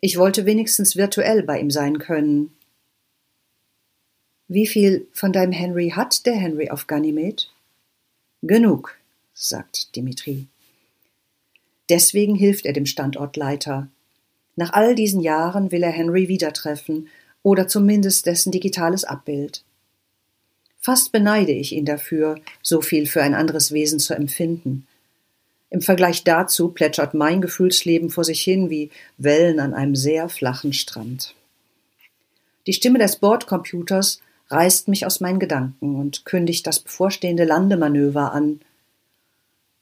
Ich 0.00 0.16
wollte 0.16 0.46
wenigstens 0.46 0.96
virtuell 0.96 1.42
bei 1.42 1.60
ihm 1.60 1.70
sein 1.70 1.98
können. 1.98 2.56
Wie 4.48 4.66
viel 4.66 5.06
von 5.12 5.32
deinem 5.32 5.52
Henry 5.52 5.90
hat 5.90 6.24
der 6.24 6.34
Henry 6.34 6.70
auf 6.70 6.86
Ganymed? 6.86 7.52
Genug, 8.40 8.96
sagt 9.34 9.94
Dimitri. 9.94 10.46
Deswegen 11.90 12.34
hilft 12.34 12.64
er 12.64 12.72
dem 12.72 12.86
Standortleiter. 12.86 13.88
Nach 14.56 14.72
all 14.72 14.94
diesen 14.94 15.20
Jahren 15.20 15.72
will 15.72 15.82
er 15.82 15.90
Henry 15.90 16.28
wieder 16.28 16.54
treffen 16.54 17.08
oder 17.42 17.68
zumindest 17.68 18.26
dessen 18.26 18.52
digitales 18.52 19.04
Abbild. 19.04 19.64
Fast 20.80 21.12
beneide 21.12 21.52
ich 21.52 21.72
ihn 21.72 21.84
dafür, 21.84 22.40
so 22.60 22.80
viel 22.80 23.06
für 23.06 23.22
ein 23.22 23.34
anderes 23.34 23.72
Wesen 23.72 24.00
zu 24.00 24.14
empfinden. 24.14 24.86
Im 25.70 25.80
Vergleich 25.80 26.24
dazu 26.24 26.68
plätschert 26.68 27.14
mein 27.14 27.40
Gefühlsleben 27.40 28.10
vor 28.10 28.24
sich 28.24 28.42
hin 28.42 28.68
wie 28.68 28.90
Wellen 29.16 29.60
an 29.60 29.74
einem 29.74 29.94
sehr 29.94 30.28
flachen 30.28 30.72
Strand. 30.72 31.34
Die 32.66 32.72
Stimme 32.72 32.98
des 32.98 33.16
Bordcomputers 33.16 34.20
reißt 34.50 34.88
mich 34.88 35.06
aus 35.06 35.20
meinen 35.20 35.38
Gedanken 35.38 35.96
und 35.96 36.24
kündigt 36.24 36.66
das 36.66 36.80
bevorstehende 36.80 37.44
Landemanöver 37.44 38.32
an. 38.32 38.60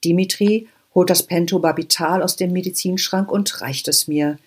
Dimitri 0.04 0.68
holt 0.94 1.10
das 1.10 1.24
Pentobarbital 1.24 2.22
aus 2.22 2.36
dem 2.36 2.52
Medizinschrank 2.52 3.30
und 3.30 3.60
reicht 3.60 3.88
es 3.88 4.06
mir. 4.06 4.38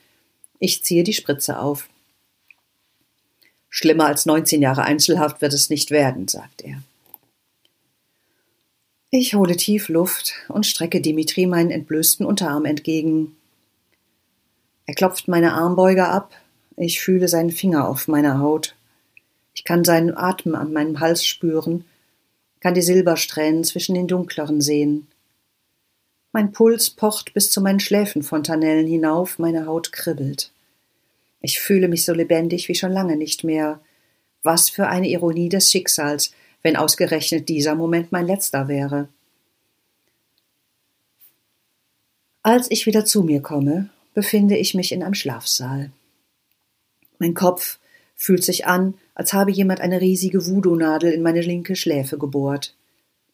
Ich 0.60 0.84
ziehe 0.84 1.04
die 1.04 1.14
Spritze 1.14 1.60
auf. 1.60 1.90
Schlimmer 3.76 4.06
als 4.06 4.28
19 4.28 4.62
Jahre 4.62 4.84
Einzelhaft 4.84 5.42
wird 5.42 5.52
es 5.52 5.72
nicht 5.72 5.90
werden, 5.90 6.28
sagt 6.28 6.62
er. 6.62 6.84
Ich 9.10 9.34
hole 9.34 9.58
tief 9.58 9.90
Luft 9.90 10.36
und 10.48 10.68
strecke 10.68 11.02
Dimitri 11.02 11.48
meinen 11.48 11.72
entblößten 11.72 12.24
Unterarm 12.24 12.66
entgegen. 12.66 13.36
Er 14.86 14.94
klopft 14.94 15.28
meine 15.28 15.54
Armbeuge 15.54 16.08
ab, 16.08 16.36
ich 16.78 17.02
fühle 17.02 17.28
seinen 17.28 17.50
Finger 17.50 17.88
auf 17.88 18.08
meiner 18.08 18.38
Haut. 18.38 18.76
Ich 19.56 19.64
kann 19.64 19.84
seinen 19.84 20.16
Atem 20.16 20.54
an 20.54 20.72
meinem 20.72 21.00
Hals 21.00 21.26
spüren, 21.26 21.84
kann 22.60 22.76
die 22.76 22.84
Silbersträhnen 22.84 23.64
zwischen 23.64 23.96
den 23.96 24.08
dunkleren 24.08 24.62
sehen. 24.62 25.08
Mein 26.32 26.52
Puls 26.52 26.92
pocht 26.92 27.34
bis 27.34 27.50
zu 27.50 27.60
meinen 27.60 27.80
Schläfenfontanellen 27.80 28.86
hinauf, 28.86 29.40
meine 29.40 29.66
Haut 29.66 29.92
kribbelt. 29.92 30.52
Ich 31.46 31.60
fühle 31.60 31.90
mich 31.90 32.06
so 32.06 32.14
lebendig 32.14 32.70
wie 32.70 32.76
schon 32.76 32.94
lange 32.94 33.18
nicht 33.18 33.44
mehr. 33.44 33.82
Was 34.44 34.70
für 34.70 34.88
eine 34.88 35.10
Ironie 35.10 35.50
des 35.50 35.70
Schicksals, 35.70 36.32
wenn 36.62 36.78
ausgerechnet 36.78 37.50
dieser 37.50 37.76
Moment 37.76 38.14
mein 38.14 38.26
letzter 38.26 38.70
wäre. 38.70 39.10
Als 42.44 42.72
ich 42.72 42.86
wieder 42.86 43.04
zu 43.04 43.24
mir 43.24 43.42
komme, 43.42 43.90
befinde 44.14 44.56
ich 44.56 44.74
mich 44.74 44.94
in 44.94 45.04
einem 45.04 45.14
Schlafsaal. 45.14 45.92
Mein 47.20 47.34
Kopf 47.34 47.78
fühlt 48.16 48.44
sich 48.44 48.66
an, 48.66 48.94
als 49.14 49.34
habe 49.34 49.52
jemand 49.52 49.82
eine 49.82 50.00
riesige 50.00 50.46
Voodoo-Nadel 50.46 51.12
in 51.12 51.22
meine 51.22 51.42
linke 51.42 51.76
Schläfe 51.76 52.18
gebohrt. 52.18 52.74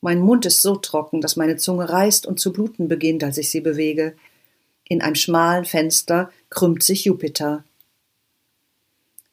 Mein 0.02 0.20
Mund 0.20 0.48
ist 0.48 0.64
so 0.64 0.76
trocken, 0.78 1.22
dass 1.22 1.36
meine 1.36 1.58
Zunge 1.58 1.90
reißt 1.90 2.26
und 2.26 2.40
zu 2.40 2.54
bluten 2.54 2.88
beginnt, 2.88 3.24
als 3.24 3.38
ich 3.38 3.52
sie 3.52 3.62
bewege. 3.62 4.16
In 4.88 5.04
einem 5.04 5.16
schmalen 5.16 5.66
Fenster 5.66 6.32
krümmt 6.50 6.82
sich 6.82 7.06
Jupiter. 7.06 7.64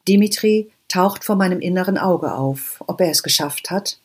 Dimitri 0.08 0.70
taucht 0.88 1.24
vor 1.24 1.36
meinem 1.36 1.60
inneren 1.60 1.98
Auge 1.98 2.34
auf, 2.34 2.82
ob 2.86 3.00
er 3.00 3.10
es 3.10 3.22
geschafft 3.22 3.70
hat. 3.70 3.98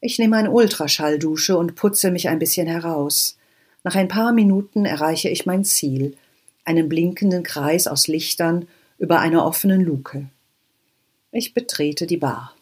Ich 0.00 0.18
nehme 0.18 0.36
eine 0.36 0.50
Ultraschalldusche 0.50 1.56
und 1.56 1.74
putze 1.74 2.10
mich 2.10 2.28
ein 2.28 2.38
bisschen 2.38 2.66
heraus. 2.66 3.38
Nach 3.84 3.94
ein 3.94 4.08
paar 4.08 4.32
Minuten 4.32 4.84
erreiche 4.84 5.28
ich 5.28 5.46
mein 5.46 5.64
Ziel, 5.64 6.16
einen 6.64 6.88
blinkenden 6.88 7.42
Kreis 7.42 7.86
aus 7.86 8.08
Lichtern 8.08 8.66
über 8.98 9.20
einer 9.20 9.44
offenen 9.44 9.80
Luke. 9.80 10.28
Ich 11.30 11.54
betrete 11.54 12.06
die 12.06 12.16
Bar. 12.16 12.54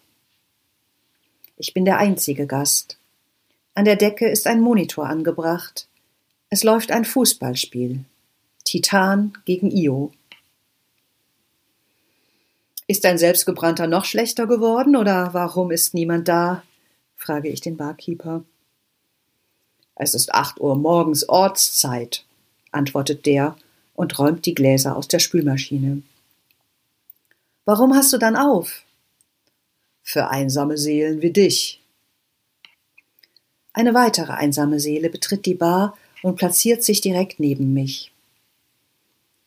Ich 1.57 1.75
bin 1.75 1.85
der 1.85 1.99
einzige 1.99 2.47
Gast. 2.47 2.99
An 3.75 3.85
der 3.85 3.97
Decke 3.97 4.29
ist 4.29 4.47
ein 4.47 4.61
Monitor 4.61 5.07
angebracht. 5.07 5.89
Es 6.51 6.63
läuft 6.63 6.91
ein 6.91 7.05
Fußballspiel. 7.05 8.05
Titan 8.65 9.33
gegen 9.45 9.71
Io. 9.71 10.13
Ist 12.91 13.05
dein 13.05 13.19
Selbstgebrannter 13.19 13.87
noch 13.87 14.05
schlechter 14.05 14.49
geworden 14.49 14.97
oder 14.97 15.33
warum 15.33 15.71
ist 15.71 15.95
niemand 15.95 16.27
da? 16.27 16.65
frage 17.15 17.49
ich 17.49 17.61
den 17.61 17.77
Barkeeper. 17.77 18.43
Es 19.95 20.13
ist 20.13 20.35
acht 20.35 20.59
Uhr 20.61 20.75
morgens 20.75 21.29
Ortszeit, 21.29 22.25
antwortet 22.73 23.27
der 23.27 23.55
und 23.95 24.19
räumt 24.19 24.45
die 24.45 24.57
Gläser 24.57 24.97
aus 24.97 25.07
der 25.07 25.21
Spülmaschine. 25.21 26.03
Warum 27.65 27.95
hast 27.95 28.13
du 28.13 28.19
dann 28.19 28.35
auf? 28.35 28.83
Für 30.03 30.29
einsame 30.29 30.77
Seelen 30.77 31.23
wie 31.23 31.31
dich. 31.31 31.81
Eine 33.73 33.95
weitere 33.95 34.33
einsame 34.33 34.81
Seele 34.81 35.11
betritt 35.11 35.47
die 35.47 35.55
Bar 35.55 35.97
und 36.25 36.35
platziert 36.35 36.83
sich 36.83 37.01
direkt 37.01 37.39
neben 37.39 37.73
mich. 37.73 38.11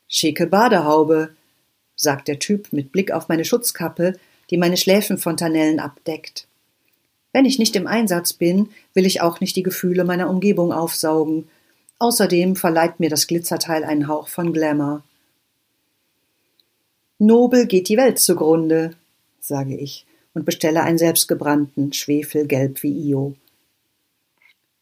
Schicke 0.08 0.48
Badehaube, 0.48 1.36
sagt 1.96 2.28
der 2.28 2.40
Typ 2.40 2.72
mit 2.72 2.92
Blick 2.92 3.12
auf 3.12 3.28
meine 3.28 3.46
Schutzkappe, 3.46 4.14
die 4.50 4.58
meine 4.58 4.78
Schläfenfontanellen 4.78 5.80
abdeckt. 5.80 6.48
Wenn 7.32 7.46
ich 7.46 7.60
nicht 7.60 7.76
im 7.76 7.88
Einsatz 7.88 8.34
bin, 8.34 8.70
will 8.94 9.06
ich 9.06 9.22
auch 9.22 9.40
nicht 9.40 9.56
die 9.56 9.64
Gefühle 9.64 10.04
meiner 10.04 10.30
Umgebung 10.30 10.72
aufsaugen. 10.72 11.50
Außerdem 12.00 12.56
verleiht 12.56 13.00
mir 13.00 13.10
das 13.10 13.28
Glitzerteil 13.28 13.84
einen 13.84 14.08
Hauch 14.08 14.28
von 14.28 14.54
Glamour. 14.54 15.04
Nobel 17.18 17.66
geht 17.66 17.90
die 17.90 17.98
Welt 17.98 18.20
zugrunde, 18.20 18.96
sage 19.40 19.76
ich 19.78 20.06
und 20.34 20.46
bestelle 20.46 20.84
einen 20.84 20.98
selbstgebrannten, 20.98 21.94
schwefelgelb 21.94 22.84
wie 22.84 23.10
Io. 23.10 23.36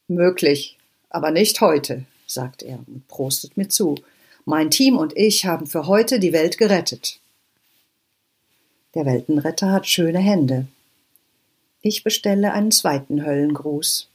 Möglich, 0.08 0.78
aber 1.10 1.32
nicht 1.32 1.62
heute, 1.62 2.06
sagt 2.26 2.64
er 2.64 2.80
und 2.88 3.08
prostet 3.08 3.58
mir 3.58 3.70
zu. 3.70 3.96
Mein 4.46 4.72
Team 4.72 4.98
und 4.98 5.16
ich 5.16 5.46
haben 5.46 5.68
für 5.68 5.88
heute 5.88 6.20
die 6.20 6.34
Welt 6.34 6.58
gerettet. 6.58 7.20
Der 8.96 9.06
Weltenretter 9.06 9.72
hat 9.72 9.88
schöne 9.88 10.20
Hände. 10.20 10.68
Ich 11.82 12.04
bestelle 12.04 12.52
einen 12.54 12.72
zweiten 12.72 13.26
Höllengruß. 13.26 14.10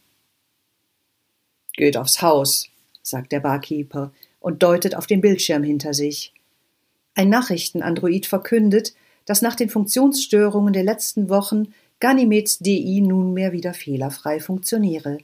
Geht 1.73 1.97
aufs 1.97 2.21
Haus, 2.21 2.69
sagt 3.01 3.31
der 3.31 3.39
Barkeeper 3.39 4.11
und 4.39 4.63
deutet 4.63 4.95
auf 4.95 5.07
den 5.07 5.21
Bildschirm 5.21 5.63
hinter 5.63 5.93
sich. 5.93 6.33
Ein 7.15 7.29
Nachrichtenandroid 7.29 8.25
verkündet, 8.25 8.93
dass 9.25 9.41
nach 9.41 9.55
den 9.55 9.69
Funktionsstörungen 9.69 10.73
der 10.73 10.83
letzten 10.83 11.29
Wochen 11.29 11.73
Ganymeds 11.99 12.59
DI 12.59 13.01
nunmehr 13.01 13.53
wieder 13.53 13.73
fehlerfrei 13.73 14.39
funktioniere. 14.39 15.17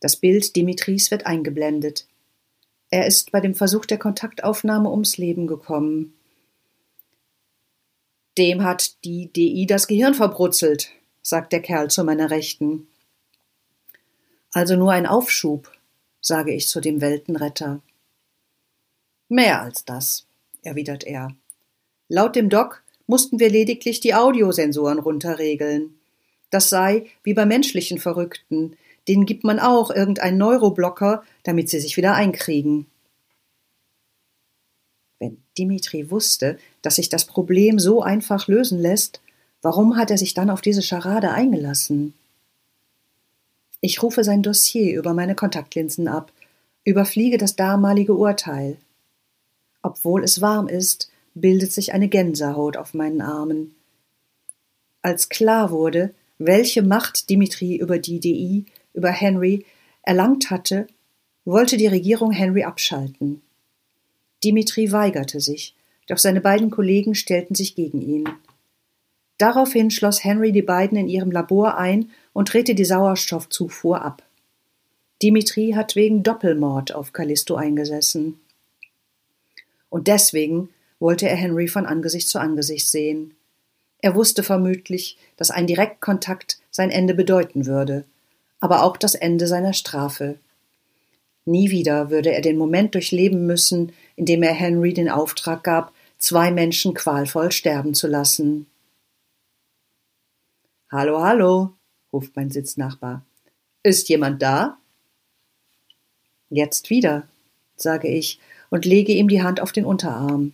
Das 0.00 0.16
Bild 0.16 0.56
Dimitris 0.56 1.10
wird 1.10 1.26
eingeblendet. 1.26 2.06
Er 2.90 3.06
ist 3.06 3.32
bei 3.32 3.40
dem 3.40 3.54
Versuch 3.54 3.84
der 3.84 3.98
Kontaktaufnahme 3.98 4.90
ums 4.90 5.18
Leben 5.18 5.46
gekommen. 5.46 6.14
Dem 8.38 8.62
hat 8.62 9.04
die 9.04 9.32
DI 9.32 9.66
das 9.66 9.88
Gehirn 9.88 10.14
verbrutzelt, 10.14 10.92
sagt 11.22 11.52
der 11.52 11.60
Kerl 11.60 11.90
zu 11.90 12.04
meiner 12.04 12.30
Rechten. 12.30 12.86
Also 14.52 14.76
nur 14.76 14.92
ein 14.92 15.06
Aufschub, 15.06 15.70
sage 16.20 16.54
ich 16.54 16.68
zu 16.68 16.80
dem 16.80 17.00
Weltenretter. 17.00 17.82
Mehr 19.28 19.60
als 19.60 19.84
das, 19.84 20.26
erwidert 20.62 21.04
er. 21.04 21.36
Laut 22.08 22.36
dem 22.36 22.48
Doc 22.48 22.82
mussten 23.06 23.38
wir 23.38 23.50
lediglich 23.50 24.00
die 24.00 24.14
Audiosensoren 24.14 24.98
runterregeln. 24.98 25.98
Das 26.48 26.70
sei 26.70 27.06
wie 27.22 27.34
bei 27.34 27.44
menschlichen 27.44 27.98
Verrückten, 27.98 28.76
denen 29.08 29.26
gibt 29.26 29.44
man 29.44 29.58
auch 29.58 29.90
irgendeinen 29.90 30.38
Neuroblocker, 30.38 31.22
damit 31.42 31.68
sie 31.68 31.80
sich 31.80 31.96
wieder 31.96 32.14
einkriegen. 32.14 32.86
Wenn 35.18 35.42
Dimitri 35.56 36.10
wusste, 36.10 36.58
dass 36.82 36.96
sich 36.96 37.08
das 37.08 37.24
Problem 37.24 37.78
so 37.78 38.02
einfach 38.02 38.46
lösen 38.46 38.78
lässt, 38.78 39.20
warum 39.62 39.96
hat 39.96 40.10
er 40.10 40.18
sich 40.18 40.34
dann 40.34 40.50
auf 40.50 40.60
diese 40.60 40.82
Scharade 40.82 41.30
eingelassen? 41.30 42.14
Ich 43.80 44.02
rufe 44.02 44.24
sein 44.24 44.42
Dossier 44.42 44.96
über 44.96 45.14
meine 45.14 45.34
Kontaktlinsen 45.34 46.08
ab, 46.08 46.32
überfliege 46.84 47.38
das 47.38 47.56
damalige 47.56 48.14
Urteil. 48.14 48.76
Obwohl 49.82 50.24
es 50.24 50.40
warm 50.40 50.68
ist, 50.68 51.10
bildet 51.34 51.72
sich 51.72 51.92
eine 51.92 52.08
Gänsehaut 52.08 52.76
auf 52.76 52.94
meinen 52.94 53.20
Armen. 53.20 53.74
Als 55.02 55.28
klar 55.28 55.70
wurde, 55.70 56.12
welche 56.38 56.82
Macht 56.82 57.30
Dimitri 57.30 57.76
über 57.76 57.98
die 57.98 58.20
DI, 58.20 58.66
über 58.98 59.10
Henry 59.10 59.64
erlangt 60.02 60.50
hatte, 60.50 60.88
wollte 61.44 61.76
die 61.76 61.86
Regierung 61.86 62.32
Henry 62.32 62.64
abschalten. 62.64 63.40
Dimitri 64.44 64.92
weigerte 64.92 65.40
sich, 65.40 65.74
doch 66.08 66.18
seine 66.18 66.40
beiden 66.40 66.70
Kollegen 66.70 67.14
stellten 67.14 67.54
sich 67.54 67.74
gegen 67.76 68.02
ihn. 68.02 68.28
Daraufhin 69.38 69.90
schloss 69.90 70.24
Henry 70.24 70.50
die 70.50 70.62
beiden 70.62 70.98
in 70.98 71.08
ihrem 71.08 71.30
Labor 71.30 71.78
ein 71.78 72.10
und 72.32 72.52
drehte 72.52 72.74
die 72.74 72.84
Sauerstoffzufuhr 72.84 74.02
ab. 74.02 74.22
Dimitri 75.22 75.72
hat 75.76 75.96
wegen 75.96 76.22
Doppelmord 76.22 76.94
auf 76.94 77.12
Callisto 77.12 77.54
eingesessen. 77.54 78.40
Und 79.90 80.08
deswegen 80.08 80.70
wollte 80.98 81.28
er 81.28 81.36
Henry 81.36 81.68
von 81.68 81.86
Angesicht 81.86 82.28
zu 82.28 82.40
Angesicht 82.40 82.88
sehen. 82.88 83.34
Er 84.00 84.14
wusste 84.14 84.42
vermutlich, 84.42 85.18
dass 85.36 85.50
ein 85.50 85.66
Direktkontakt 85.66 86.60
sein 86.70 86.90
Ende 86.90 87.14
bedeuten 87.14 87.66
würde, 87.66 88.04
aber 88.60 88.82
auch 88.82 88.96
das 88.96 89.14
Ende 89.14 89.46
seiner 89.46 89.72
Strafe. 89.72 90.38
Nie 91.44 91.70
wieder 91.70 92.10
würde 92.10 92.32
er 92.32 92.42
den 92.42 92.58
Moment 92.58 92.94
durchleben 92.94 93.46
müssen, 93.46 93.92
in 94.16 94.26
dem 94.26 94.42
er 94.42 94.52
Henry 94.52 94.92
den 94.92 95.08
Auftrag 95.08 95.64
gab, 95.64 95.92
zwei 96.18 96.50
Menschen 96.50 96.94
qualvoll 96.94 97.52
sterben 97.52 97.94
zu 97.94 98.06
lassen. 98.06 98.66
Hallo, 100.90 101.20
hallo, 101.20 101.72
ruft 102.12 102.34
mein 102.36 102.50
Sitznachbar. 102.50 103.24
Ist 103.82 104.08
jemand 104.08 104.42
da? 104.42 104.78
Jetzt 106.50 106.90
wieder, 106.90 107.28
sage 107.76 108.08
ich 108.08 108.40
und 108.70 108.84
lege 108.84 109.12
ihm 109.12 109.28
die 109.28 109.42
Hand 109.42 109.60
auf 109.60 109.72
den 109.72 109.84
Unterarm. 109.84 110.52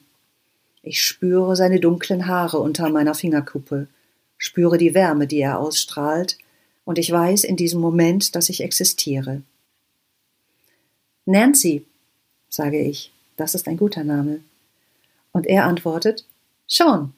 Ich 0.82 1.02
spüre 1.02 1.56
seine 1.56 1.80
dunklen 1.80 2.26
Haare 2.26 2.58
unter 2.58 2.90
meiner 2.90 3.14
Fingerkuppe, 3.14 3.88
spüre 4.36 4.76
die 4.76 4.94
Wärme, 4.94 5.26
die 5.26 5.38
er 5.38 5.58
ausstrahlt, 5.58 6.36
und 6.84 6.98
ich 6.98 7.10
weiß 7.10 7.44
in 7.44 7.56
diesem 7.56 7.80
Moment, 7.80 8.34
dass 8.34 8.48
ich 8.48 8.62
existiere. 8.62 9.42
Nancy, 11.26 11.84
sage 12.48 12.80
ich, 12.80 13.10
das 13.36 13.54
ist 13.54 13.66
ein 13.66 13.76
guter 13.76 14.04
Name. 14.04 14.40
Und 15.32 15.46
er 15.46 15.64
antwortet, 15.64 16.24
Sean. 16.66 17.14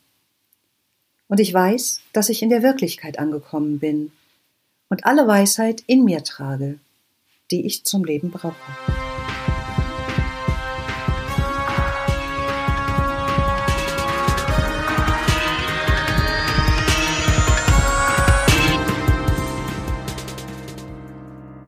Und 1.28 1.40
ich 1.40 1.52
weiß, 1.52 2.00
dass 2.12 2.28
ich 2.28 2.42
in 2.42 2.50
der 2.50 2.62
Wirklichkeit 2.62 3.18
angekommen 3.18 3.78
bin 3.80 4.12
und 4.88 5.04
alle 5.04 5.26
Weisheit 5.26 5.82
in 5.86 6.04
mir 6.04 6.22
trage, 6.22 6.78
die 7.50 7.66
ich 7.66 7.84
zum 7.84 8.04
Leben 8.04 8.30
brauche. 8.30 9.05